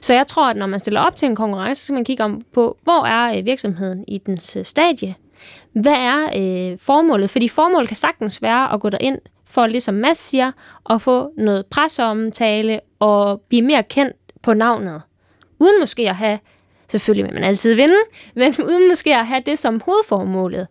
Så 0.00 0.14
jeg 0.14 0.26
tror, 0.26 0.50
at 0.50 0.56
når 0.56 0.66
man 0.66 0.80
stiller 0.80 1.00
op 1.00 1.16
til 1.16 1.28
en 1.28 1.36
konkurrence, 1.36 1.80
så 1.80 1.86
skal 1.86 1.94
man 1.94 2.04
kigge 2.04 2.24
om 2.24 2.42
på, 2.52 2.78
hvor 2.82 3.06
er 3.06 3.38
øh, 3.38 3.44
virksomheden 3.44 4.04
i 4.08 4.18
dens 4.18 4.56
øh, 4.56 4.64
stadie? 4.64 5.14
Hvad 5.72 5.92
er 5.92 6.24
øh, 6.24 6.78
formålet? 6.78 7.30
Fordi 7.30 7.48
formålet 7.48 7.88
kan 7.88 7.96
sagtens 7.96 8.42
være 8.42 8.72
at 8.72 8.80
gå 8.80 8.90
derind 8.90 9.18
for, 9.44 9.66
ligesom 9.66 9.94
Mads 9.94 10.18
siger, 10.18 10.52
at 10.90 11.02
få 11.02 11.32
noget 11.36 11.66
presseomtale 11.66 12.80
og 12.98 13.40
blive 13.40 13.62
mere 13.62 13.82
kendt 13.82 14.16
på 14.42 14.54
navnet. 14.54 15.02
Uden 15.58 15.80
måske 15.80 16.08
at 16.08 16.16
have, 16.16 16.38
selvfølgelig 16.88 17.24
vil 17.24 17.34
man 17.34 17.44
altid 17.44 17.74
vinde, 17.74 17.96
men 18.34 18.52
uden 18.64 18.88
måske 18.88 19.16
at 19.16 19.26
have 19.26 19.42
det 19.46 19.58
som 19.58 19.80
hovedformålet. 19.84 20.66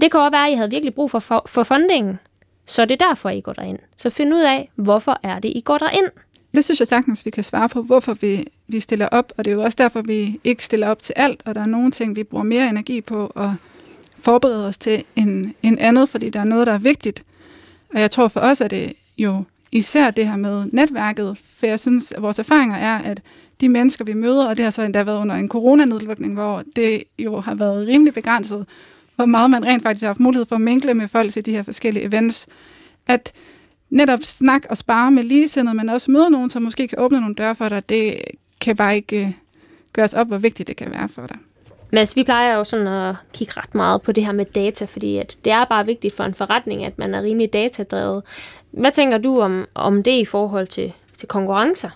Det 0.00 0.10
kan 0.10 0.20
også 0.20 0.30
være, 0.30 0.46
at 0.46 0.52
I 0.52 0.54
havde 0.54 0.70
virkelig 0.70 0.94
brug 0.94 1.10
for, 1.10 1.18
for, 1.18 1.42
for 1.48 1.62
fundingen, 1.62 2.18
så 2.66 2.84
det 2.84 3.02
er 3.02 3.06
derfor, 3.08 3.30
I 3.30 3.40
går 3.40 3.52
derind. 3.52 3.78
Så 3.96 4.10
find 4.10 4.34
ud 4.34 4.40
af, 4.40 4.70
hvorfor 4.74 5.20
er 5.22 5.38
det, 5.38 5.52
I 5.54 5.60
går 5.60 5.78
derind. 5.78 6.06
Det 6.56 6.64
synes 6.64 6.80
jeg 6.80 6.88
sagtens, 6.88 7.24
vi 7.24 7.30
kan 7.30 7.44
svare 7.44 7.68
på, 7.68 7.82
hvorfor 7.82 8.14
vi, 8.14 8.46
vi 8.68 8.80
stiller 8.80 9.08
op, 9.08 9.32
og 9.36 9.44
det 9.44 9.50
er 9.50 9.54
jo 9.54 9.62
også 9.62 9.76
derfor, 9.78 10.02
vi 10.02 10.40
ikke 10.44 10.64
stiller 10.64 10.88
op 10.88 11.02
til 11.02 11.12
alt, 11.16 11.42
og 11.44 11.54
der 11.54 11.60
er 11.60 11.66
nogle 11.66 11.90
ting, 11.90 12.16
vi 12.16 12.24
bruger 12.24 12.44
mere 12.44 12.68
energi 12.68 13.00
på 13.00 13.26
at 13.26 13.50
forberede 14.18 14.66
os 14.66 14.78
til 14.78 15.04
end, 15.16 15.50
end 15.62 15.76
andet, 15.80 16.08
fordi 16.08 16.30
der 16.30 16.40
er 16.40 16.44
noget, 16.44 16.66
der 16.66 16.72
er 16.72 16.78
vigtigt. 16.78 17.22
Og 17.94 18.00
jeg 18.00 18.10
tror 18.10 18.28
for 18.28 18.40
os, 18.40 18.60
at 18.60 18.70
det 18.70 18.92
jo 19.18 19.42
især 19.72 20.10
det 20.10 20.28
her 20.28 20.36
med 20.36 20.64
netværket, 20.72 21.36
for 21.58 21.66
jeg 21.66 21.80
synes, 21.80 22.12
at 22.12 22.22
vores 22.22 22.38
erfaringer 22.38 22.76
er, 22.76 22.98
at 22.98 23.22
de 23.60 23.68
mennesker, 23.68 24.04
vi 24.04 24.14
møder, 24.14 24.46
og 24.46 24.56
det 24.56 24.64
har 24.64 24.70
så 24.70 24.82
endda 24.82 25.02
været 25.02 25.20
under 25.20 25.34
en 25.34 25.48
coronanedlukning, 25.48 26.34
hvor 26.34 26.62
det 26.76 27.04
jo 27.18 27.40
har 27.40 27.54
været 27.54 27.86
rimelig 27.86 28.14
begrænset, 28.14 28.66
hvor 29.16 29.26
meget 29.26 29.50
man 29.50 29.64
rent 29.64 29.82
faktisk 29.82 30.02
har 30.02 30.08
haft 30.08 30.20
mulighed 30.20 30.46
for 30.46 30.56
at 30.56 30.60
mingle 30.60 30.94
med 30.94 31.08
folk 31.08 31.32
til 31.32 31.46
de 31.46 31.52
her 31.52 31.62
forskellige 31.62 32.04
events, 32.04 32.46
at 33.06 33.32
netop 33.90 34.18
snak 34.22 34.66
og 34.70 34.76
spare 34.76 35.10
med 35.10 35.22
ligesindede, 35.22 35.76
men 35.76 35.88
også 35.88 36.10
møde 36.10 36.30
nogen, 36.30 36.50
som 36.50 36.62
måske 36.62 36.88
kan 36.88 36.98
åbne 36.98 37.20
nogle 37.20 37.34
døre 37.34 37.54
for 37.54 37.68
dig, 37.68 37.88
det 37.88 38.20
kan 38.60 38.76
bare 38.76 38.96
ikke 38.96 39.26
øh, 39.26 39.32
gøres 39.92 40.14
op, 40.14 40.26
hvor 40.26 40.38
vigtigt 40.38 40.68
det 40.68 40.76
kan 40.76 40.90
være 40.90 41.08
for 41.08 41.26
dig. 41.26 41.38
Mads, 41.92 42.16
vi 42.16 42.24
plejer 42.24 42.56
jo 42.56 42.64
sådan 42.64 42.86
at 42.86 43.14
kigge 43.32 43.52
ret 43.56 43.74
meget 43.74 44.02
på 44.02 44.12
det 44.12 44.24
her 44.26 44.32
med 44.32 44.44
data, 44.44 44.84
fordi 44.84 45.16
at 45.16 45.36
det 45.44 45.52
er 45.52 45.64
bare 45.64 45.86
vigtigt 45.86 46.16
for 46.16 46.24
en 46.24 46.34
forretning, 46.34 46.84
at 46.84 46.98
man 46.98 47.14
er 47.14 47.22
rimelig 47.22 47.52
datadrevet. 47.52 48.22
Hvad 48.70 48.92
tænker 48.92 49.18
du 49.18 49.40
om, 49.40 49.66
om 49.74 50.02
det 50.02 50.10
i 50.20 50.24
forhold 50.24 50.66
til, 50.66 50.92
til 51.18 51.28
konkurrencer? 51.28 51.90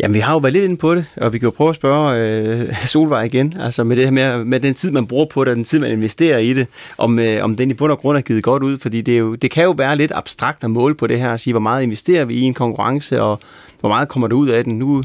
Jamen, 0.00 0.14
vi 0.14 0.20
har 0.20 0.32
jo 0.32 0.38
været 0.38 0.52
lidt 0.52 0.64
inde 0.64 0.76
på 0.76 0.94
det, 0.94 1.06
og 1.16 1.32
vi 1.32 1.38
kan 1.38 1.46
jo 1.46 1.50
prøve 1.50 1.70
at 1.70 1.76
spørge 1.76 2.66
øh, 2.66 2.76
Solvej 2.86 3.22
igen, 3.22 3.54
altså 3.60 3.84
med 3.84 3.96
det 3.96 4.04
her 4.04 4.10
med, 4.10 4.44
med 4.44 4.60
den 4.60 4.74
tid, 4.74 4.90
man 4.90 5.06
bruger 5.06 5.26
på 5.26 5.44
det, 5.44 5.50
og 5.50 5.56
den 5.56 5.64
tid, 5.64 5.78
man 5.78 5.90
investerer 5.90 6.38
i 6.38 6.52
det, 6.52 6.66
om, 6.98 7.18
øh, 7.18 7.44
om 7.44 7.56
den 7.56 7.70
i 7.70 7.74
bund 7.74 7.92
og 7.92 7.98
grund 7.98 8.18
er 8.18 8.22
givet 8.22 8.42
godt 8.42 8.62
ud, 8.62 8.78
fordi 8.78 9.00
det, 9.00 9.14
er 9.14 9.18
jo, 9.18 9.34
det 9.34 9.50
kan 9.50 9.64
jo 9.64 9.70
være 9.70 9.96
lidt 9.96 10.12
abstrakt 10.14 10.64
at 10.64 10.70
måle 10.70 10.94
på 10.94 11.06
det 11.06 11.20
her, 11.20 11.32
og 11.32 11.40
sige, 11.40 11.52
hvor 11.52 11.60
meget 11.60 11.82
investerer 11.82 12.24
vi 12.24 12.34
i 12.34 12.40
en 12.40 12.54
konkurrence, 12.54 13.22
og 13.22 13.40
hvor 13.80 13.88
meget 13.88 14.08
kommer 14.08 14.28
der 14.28 14.36
ud 14.36 14.48
af 14.48 14.64
den. 14.64 14.78
Nu 14.78 15.02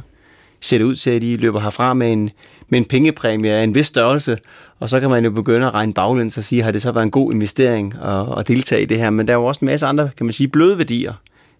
ser 0.61 0.77
det 0.77 0.85
ud 0.85 0.95
til, 0.95 1.09
at 1.09 1.23
I 1.23 1.35
løber 1.35 1.59
herfra 1.59 1.93
med 1.93 2.11
en, 2.11 2.29
med 2.69 2.79
en 2.79 2.85
pengepræmie 2.85 3.51
af 3.51 3.63
en 3.63 3.75
vis 3.75 3.85
størrelse, 3.85 4.37
og 4.79 4.89
så 4.89 4.99
kan 4.99 5.09
man 5.09 5.23
jo 5.23 5.31
begynde 5.31 5.67
at 5.67 5.73
regne 5.73 5.93
baglæns 5.93 6.37
og 6.37 6.43
sige, 6.43 6.61
har 6.63 6.71
det 6.71 6.81
så 6.81 6.91
været 6.91 7.03
en 7.03 7.11
god 7.11 7.33
investering 7.33 7.93
at, 8.03 8.39
at 8.39 8.47
deltage 8.47 8.81
i 8.81 8.85
det 8.85 8.97
her, 8.97 9.09
men 9.09 9.27
der 9.27 9.33
er 9.33 9.37
jo 9.37 9.45
også 9.45 9.59
en 9.61 9.65
masse 9.65 9.85
andre, 9.85 10.09
kan 10.17 10.25
man 10.25 10.33
sige, 10.33 10.47
bløde 10.47 10.77
værdier. 10.77 11.13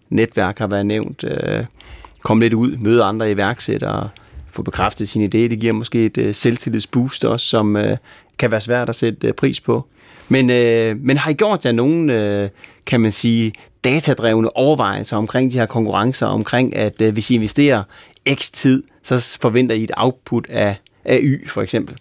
Netværk 0.08 0.58
har 0.58 0.66
været 0.66 0.86
nævnt, 0.86 1.24
øh, 1.24 1.64
komme 2.24 2.44
lidt 2.44 2.54
ud, 2.54 2.76
møde 2.76 3.02
andre 3.02 3.30
iværksættere, 3.30 4.08
få 4.50 4.62
bekræftet 4.62 5.08
sin 5.08 5.24
idé. 5.24 5.28
Det 5.28 5.60
giver 5.60 5.72
måske 5.72 6.04
et 6.04 6.18
øh, 6.18 6.34
selvtillidsboost 6.34 7.24
også, 7.24 7.46
som 7.46 7.76
øh, 7.76 7.96
kan 8.38 8.50
være 8.50 8.60
svært 8.60 8.88
at 8.88 8.94
sætte 8.94 9.26
øh, 9.28 9.32
pris 9.32 9.60
på. 9.60 9.86
Men, 10.28 10.50
øh, 10.50 10.96
men 11.00 11.16
har 11.16 11.30
I 11.30 11.34
gjort 11.34 11.64
jer 11.64 11.72
nogen, 11.72 12.10
øh, 12.10 12.48
kan 12.86 13.00
man 13.00 13.12
sige, 13.12 13.52
datadrevne 13.84 14.56
overvejelser 14.56 15.16
omkring 15.16 15.52
de 15.52 15.58
her 15.58 15.66
konkurrencer, 15.66 16.26
omkring 16.26 16.76
at 16.76 17.02
øh, 17.02 17.12
hvis 17.12 17.30
I 17.30 17.34
investerer 17.34 17.82
x 18.34 18.50
tid, 18.50 18.82
så 19.02 19.38
forventer 19.40 19.74
I 19.74 19.82
et 19.82 19.92
output 19.96 20.46
af, 20.48 20.76
af 21.04 21.20
Y 21.22 21.48
for 21.48 21.62
eksempel? 21.62 21.96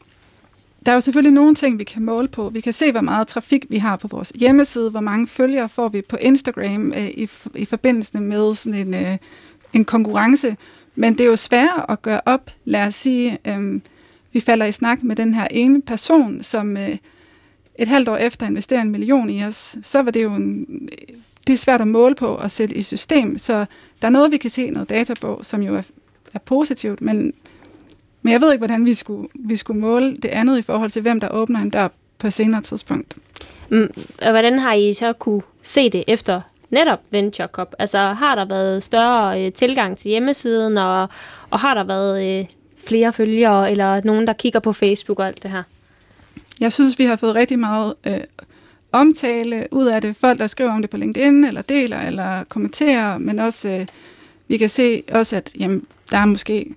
Der 0.86 0.92
er 0.92 0.96
jo 0.96 1.02
selvfølgelig 1.02 1.34
nogle 1.34 1.56
ting, 1.56 1.80
vi 1.80 1.84
kan 1.84 2.04
måle 2.04 2.28
på. 2.28 2.50
Vi 2.50 2.62
kan 2.62 2.74
se, 2.74 2.92
hvor 2.92 3.02
meget 3.02 3.28
trafik 3.28 3.66
vi 3.70 3.78
har 3.78 3.96
på 3.96 4.08
vores 4.08 4.30
hjemmeside, 4.36 4.90
hvor 4.90 5.00
mange 5.00 5.28
følgere 5.28 5.70
får 5.70 5.90
vi 5.90 6.02
på 6.10 6.18
Instagram 6.22 6.92
øh, 6.92 7.08
i, 7.08 7.30
i 7.56 7.66
forbindelse 7.66 8.20
med 8.20 8.56
sådan 8.56 8.80
en, 8.80 8.94
øh, 8.94 9.18
en 9.74 9.86
konkurrence. 9.86 10.58
Men 10.96 11.14
det 11.14 11.24
er 11.24 11.28
jo 11.28 11.36
svært 11.36 11.86
at 11.90 12.02
gøre 12.02 12.22
op. 12.26 12.52
Lad 12.66 12.86
os 12.86 12.96
sige, 12.96 13.38
øh, 13.46 13.82
vi 14.32 14.40
falder 14.40 14.66
i 14.66 14.72
snak 14.72 15.04
med 15.04 15.16
den 15.16 15.34
her 15.34 15.48
ene 15.52 15.82
person, 15.82 16.44
som 16.44 16.78
øh, 16.78 16.98
et 17.76 17.88
halvt 17.88 18.10
år 18.10 18.18
efter 18.18 18.46
investerer 18.46 18.82
en 18.82 18.92
million 18.92 19.30
i 19.30 19.44
os. 19.44 19.78
Så 19.84 20.02
var 20.02 20.12
det 20.12 20.24
jo 20.24 20.34
en, 20.34 20.68
øh, 20.92 21.16
det 21.48 21.54
er 21.54 21.58
svært 21.58 21.82
at 21.82 21.88
måle 21.88 22.16
på 22.16 22.28
og 22.28 22.52
sætte 22.52 22.76
i 22.76 22.82
system. 22.82 23.38
Så 23.38 23.66
der 24.02 24.08
er 24.08 24.12
noget, 24.12 24.32
vi 24.32 24.38
kan 24.38 24.50
se 24.50 24.70
noget 24.70 24.90
data 24.90 25.14
på, 25.22 25.40
som 25.42 25.62
jo 25.62 25.76
er, 25.76 25.82
er 26.34 26.40
positivt, 26.40 27.02
men 27.02 27.34
men 28.24 28.34
jeg 28.34 28.42
ved 28.42 28.52
ikke, 28.52 28.60
hvordan 28.60 28.86
vi 28.86 28.94
skulle, 28.94 29.30
vi 29.34 29.56
skulle 29.56 29.80
måle 29.80 30.18
det 30.18 30.30
andet 30.30 30.58
i 30.58 30.62
forhold 30.62 30.90
til, 30.90 31.02
hvem 31.02 31.20
der 31.20 31.30
åbner 31.30 31.62
en 31.62 31.70
dør 31.70 31.88
på 32.18 32.28
et 32.28 32.34
senere 32.34 32.62
tidspunkt. 32.62 33.16
Mm, 33.70 33.90
og 34.22 34.32
hvordan 34.32 34.60
har 34.60 34.74
I 34.74 34.94
så 34.94 35.14
kunne 35.14 35.42
se 35.64 35.90
det 35.90 36.04
efter 36.08 36.42
netop 36.74 37.00
Venture 37.12 37.48
Cup? 37.48 37.76
Altså 37.80 37.98
har 38.00 38.36
der 38.36 38.46
været 38.46 38.84
større 38.84 39.46
øh, 39.46 39.52
tilgang 39.52 39.98
til 39.98 40.10
hjemmesiden, 40.10 40.78
og, 40.78 41.10
og 41.50 41.60
har 41.60 41.74
der 41.74 41.84
været 41.84 42.40
øh, 42.40 42.46
flere 42.88 43.14
følgere, 43.14 43.72
eller 43.72 44.02
nogen, 44.04 44.28
der 44.28 44.34
kigger 44.34 44.60
på 44.60 44.74
Facebook 44.74 45.20
og 45.20 45.28
alt 45.28 45.44
det 45.44 45.52
her? 45.52 45.64
Jeg 46.60 46.74
synes, 46.74 47.00
vi 47.00 47.06
har 47.06 47.16
fået 47.16 47.36
rigtig 47.36 47.60
meget 47.60 47.94
øh, 48.08 48.20
omtale 48.92 49.68
ud 49.72 49.86
af 49.86 50.02
det. 50.02 50.16
Folk, 50.16 50.40
der 50.40 50.48
skriver 50.48 50.72
om 50.72 50.82
det 50.82 50.90
på 50.90 50.98
LinkedIn, 50.98 51.44
eller 51.44 51.62
deler, 51.62 52.00
eller 52.00 52.44
kommenterer, 52.44 53.18
men 53.18 53.40
også, 53.40 53.70
øh, 53.70 53.88
vi 54.48 54.58
kan 54.58 54.70
se 54.70 55.04
også, 55.12 55.36
at 55.36 55.52
jamen, 55.60 55.86
der 56.12 56.18
er 56.18 56.26
måske 56.26 56.76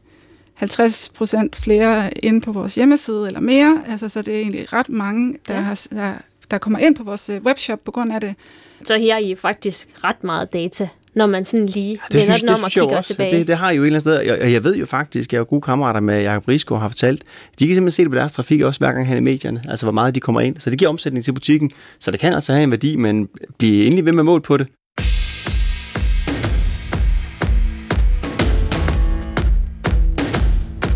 50 0.55 1.09
procent 1.09 1.57
flere 1.57 2.19
ind 2.19 2.43
på 2.43 2.53
vores 2.53 2.75
hjemmeside 2.75 3.27
eller 3.27 3.41
mere. 3.41 3.83
Altså, 3.89 4.09
så 4.09 4.23
det 4.23 4.37
er 4.37 4.41
egentlig 4.41 4.73
ret 4.73 4.89
mange, 4.89 5.39
der, 5.49 5.55
ja. 5.55 5.61
har, 5.61 5.87
der, 5.91 6.13
der 6.51 6.59
kommer 6.59 6.79
ind 6.79 6.97
på 6.97 7.05
vores 7.05 7.31
øh, 7.31 7.43
webshop 7.43 7.85
på 7.85 7.91
grund 7.91 8.13
af 8.13 8.21
det. 8.21 8.35
Så 8.85 8.99
her 8.99 9.15
er 9.15 9.19
I 9.19 9.35
faktisk 9.35 9.89
ret 10.05 10.25
meget 10.25 10.53
data, 10.53 10.89
når 11.15 11.27
man 11.27 11.45
sådan 11.45 11.67
lige 11.67 11.91
ja, 11.91 12.19
det 12.19 12.23
synes, 12.23 12.41
den 12.41 12.49
om 12.49 12.63
og 12.65 12.71
kigger 12.71 12.97
også. 12.97 13.09
tilbage. 13.09 13.39
Det, 13.39 13.49
det 13.49 13.57
har 13.57 13.71
I 13.71 13.77
jo 13.77 13.83
et 13.83 13.87
eller 13.87 14.01
andet 14.01 14.25
sted, 14.25 14.41
og 14.41 14.53
jeg 14.53 14.65
ved 14.65 14.77
jo 14.77 14.87
faktisk, 14.87 15.33
jeg 15.33 15.39
har 15.39 15.45
gode 15.45 15.61
kammerater 15.61 16.01
med 16.01 16.23
Jacob 16.23 16.49
Risko 16.49 16.75
har 16.75 16.89
fortalt, 16.89 17.23
de 17.59 17.67
kan 17.67 17.75
simpelthen 17.75 17.91
se 17.91 18.03
det 18.03 18.11
på 18.11 18.17
deres 18.19 18.33
trafik 18.33 18.63
også 18.63 18.81
hver 18.81 18.93
gang 18.93 19.07
han 19.07 19.17
i 19.17 19.21
medierne, 19.21 19.63
altså 19.69 19.87
hvor 19.87 19.93
meget 19.93 20.15
de 20.15 20.21
kommer 20.21 20.41
ind. 20.41 20.57
Så 20.59 20.71
det 20.71 20.79
giver 20.79 20.89
omsætning 20.89 21.25
til 21.25 21.33
butikken, 21.33 21.71
så 21.99 22.11
det 22.11 22.21
kan 22.21 22.35
altså 22.35 22.53
have 22.53 22.65
en 22.65 22.71
værdi, 22.71 22.97
men 22.97 23.29
blive 23.59 23.87
endelig 23.87 24.05
ved 24.05 24.13
med 24.13 24.23
mål 24.25 24.41
på 24.41 24.57
det. 24.57 24.67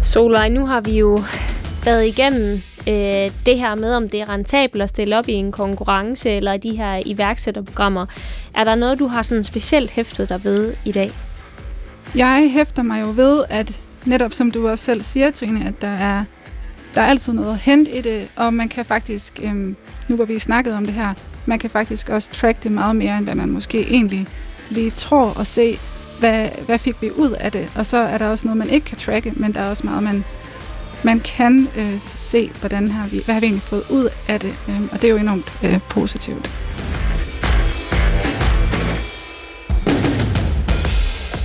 Solvej, 0.02 0.48
nu 0.48 0.66
har 0.66 0.80
vi 0.80 0.98
jo 0.98 1.18
været 1.84 2.06
igennem 2.06 2.60
øh, 2.88 3.30
det 3.46 3.58
her 3.58 3.74
med, 3.74 3.94
om 3.94 4.08
det 4.08 4.20
er 4.20 4.28
rentabelt 4.28 4.82
at 4.82 4.88
stille 4.88 5.18
op 5.18 5.28
i 5.28 5.32
en 5.32 5.52
konkurrence 5.52 6.30
eller 6.30 6.56
de 6.56 6.76
her 6.76 7.02
iværksætterprogrammer. 7.06 8.06
Er 8.54 8.64
der 8.64 8.74
noget, 8.74 8.98
du 8.98 9.06
har 9.06 9.22
sådan 9.22 9.44
specielt 9.44 9.90
hæftet 9.90 10.28
dig 10.28 10.44
ved 10.44 10.74
i 10.84 10.92
dag? 10.92 11.10
Jeg 12.14 12.50
hæfter 12.52 12.82
mig 12.82 13.00
jo 13.00 13.12
ved, 13.16 13.44
at 13.48 13.80
netop 14.04 14.32
som 14.32 14.50
du 14.50 14.68
også 14.68 14.84
selv 14.84 15.02
siger, 15.02 15.30
Trine, 15.30 15.68
at 15.68 15.80
der 15.80 15.88
er, 15.88 16.24
der 16.94 17.00
er 17.00 17.06
altid 17.06 17.32
noget 17.32 17.52
at 17.52 17.58
hente 17.58 17.98
i 17.98 18.00
det, 18.00 18.28
og 18.36 18.54
man 18.54 18.68
kan 18.68 18.84
faktisk, 18.84 19.40
øhm, 19.42 19.76
nu 20.08 20.16
hvor 20.16 20.24
vi 20.24 20.38
snakket 20.38 20.74
om 20.74 20.84
det 20.84 20.94
her, 20.94 21.14
man 21.46 21.58
kan 21.58 21.70
faktisk 21.70 22.08
også 22.08 22.30
track 22.32 22.62
det 22.62 22.72
meget 22.72 22.96
mere, 22.96 23.16
end 23.16 23.24
hvad 23.24 23.34
man 23.34 23.50
måske 23.50 23.80
egentlig 23.80 24.26
lige 24.70 24.90
tror 24.90 25.32
og 25.38 25.46
se, 25.46 25.78
hvad, 26.20 26.48
hvad 26.66 26.78
fik 26.78 27.02
vi 27.02 27.10
ud 27.10 27.30
af 27.30 27.52
det? 27.52 27.70
Og 27.76 27.86
så 27.86 27.98
er 27.98 28.18
der 28.18 28.28
også 28.28 28.46
noget, 28.46 28.56
man 28.56 28.70
ikke 28.70 28.86
kan 28.86 28.98
tracke, 28.98 29.32
men 29.36 29.54
der 29.54 29.60
er 29.60 29.70
også 29.70 29.86
meget, 29.86 30.02
man, 30.02 30.24
man 31.04 31.20
kan 31.20 31.68
øh, 31.76 32.00
se, 32.04 32.50
hvordan 32.60 32.90
har 32.90 33.08
vi, 33.08 33.22
hvad 33.24 33.34
har 33.34 33.40
vi 33.40 33.46
egentlig 33.46 33.62
fået 33.62 33.84
ud 33.90 34.08
af 34.28 34.40
det? 34.40 34.54
Øh, 34.68 34.80
og 34.92 35.02
det 35.02 35.04
er 35.04 35.08
jo 35.08 35.16
enormt 35.16 35.52
øh, 35.64 35.80
positivt. 35.90 36.50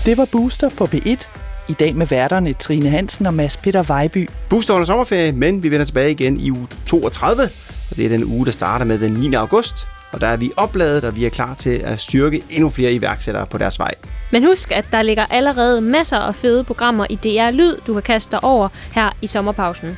Det 0.06 0.18
var 0.18 0.26
Booster 0.32 0.70
på 0.70 0.84
B1. 0.86 1.28
I 1.70 1.74
dag 1.74 1.96
med 1.96 2.08
værterne 2.08 2.54
Trine 2.54 2.90
Hansen 2.90 3.26
og 3.26 3.34
Mads 3.34 3.58
Peter 3.58 3.84
Vejby. 3.84 4.30
Booster 4.50 4.74
holder 4.74 4.86
sommerferie, 4.86 5.32
men 5.32 5.64
vi 5.64 5.72
vender 5.72 5.86
tilbage 5.86 6.12
igen 6.12 6.40
i 6.40 6.52
uge 6.52 6.68
32. 6.86 7.44
Og 7.92 7.98
det 7.98 8.06
er 8.06 8.10
den 8.10 8.24
uge, 8.24 8.46
der 8.46 8.52
starter 8.52 8.86
med 8.86 9.00
den 9.00 9.14
9. 9.14 9.34
august 9.34 9.88
og 10.16 10.22
der 10.22 10.28
er 10.28 10.38
vi 10.38 10.52
opladet, 10.58 11.04
og 11.04 11.16
vi 11.16 11.26
er 11.26 11.30
klar 11.30 11.54
til 11.54 11.70
at 11.70 12.00
styrke 12.00 12.44
endnu 12.50 12.70
flere 12.70 12.94
iværksættere 12.94 13.46
på 13.46 13.58
deres 13.58 13.80
vej. 13.80 13.94
Men 14.32 14.44
husk, 14.44 14.72
at 14.72 14.86
der 14.92 15.02
ligger 15.02 15.26
allerede 15.30 15.82
masser 15.82 16.18
af 16.18 16.36
fede 16.36 16.64
programmer 16.64 17.06
i 17.10 17.16
DR 17.16 17.52
Lyd, 17.52 17.78
du 17.88 17.94
kan 17.94 18.02
kaste 18.02 18.32
dig 18.32 18.44
over 18.44 18.70
her 18.92 19.10
i 19.22 19.28
sommerpausen. 19.28 19.98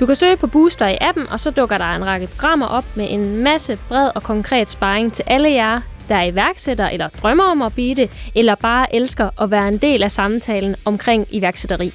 Du 0.00 0.06
kan 0.06 0.14
søge 0.14 0.36
på 0.36 0.46
Booster 0.46 0.88
i 0.88 0.98
appen, 1.00 1.28
og 1.30 1.40
så 1.40 1.50
dukker 1.50 1.78
der 1.78 1.84
en 1.84 2.06
række 2.06 2.26
programmer 2.26 2.66
op 2.66 2.84
med 2.94 3.06
en 3.10 3.42
masse 3.42 3.78
bred 3.88 4.10
og 4.14 4.22
konkret 4.22 4.70
sparring 4.70 5.12
til 5.12 5.24
alle 5.26 5.50
jer, 5.50 5.80
der 6.08 6.14
er 6.14 6.24
iværksætter 6.24 6.88
eller 6.88 7.08
drømmer 7.08 7.44
om 7.44 7.62
at 7.62 7.74
blive 7.74 7.94
det, 7.94 8.10
eller 8.34 8.54
bare 8.54 8.94
elsker 8.94 9.42
at 9.42 9.50
være 9.50 9.68
en 9.68 9.78
del 9.78 10.02
af 10.02 10.10
samtalen 10.10 10.76
omkring 10.84 11.26
iværksætteri. 11.30 11.94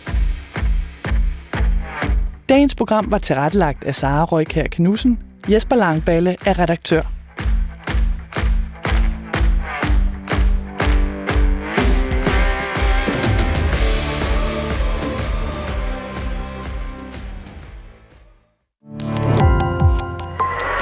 Dagens 2.49 2.75
program 2.75 3.11
var 3.11 3.17
tilrettelagt 3.17 3.83
af 3.83 3.95
Sara 3.95 4.23
Røykær 4.23 4.63
Knudsen. 4.71 5.19
Jesper 5.51 5.75
Langballe 5.75 6.35
er 6.45 6.59
redaktør. 6.59 7.14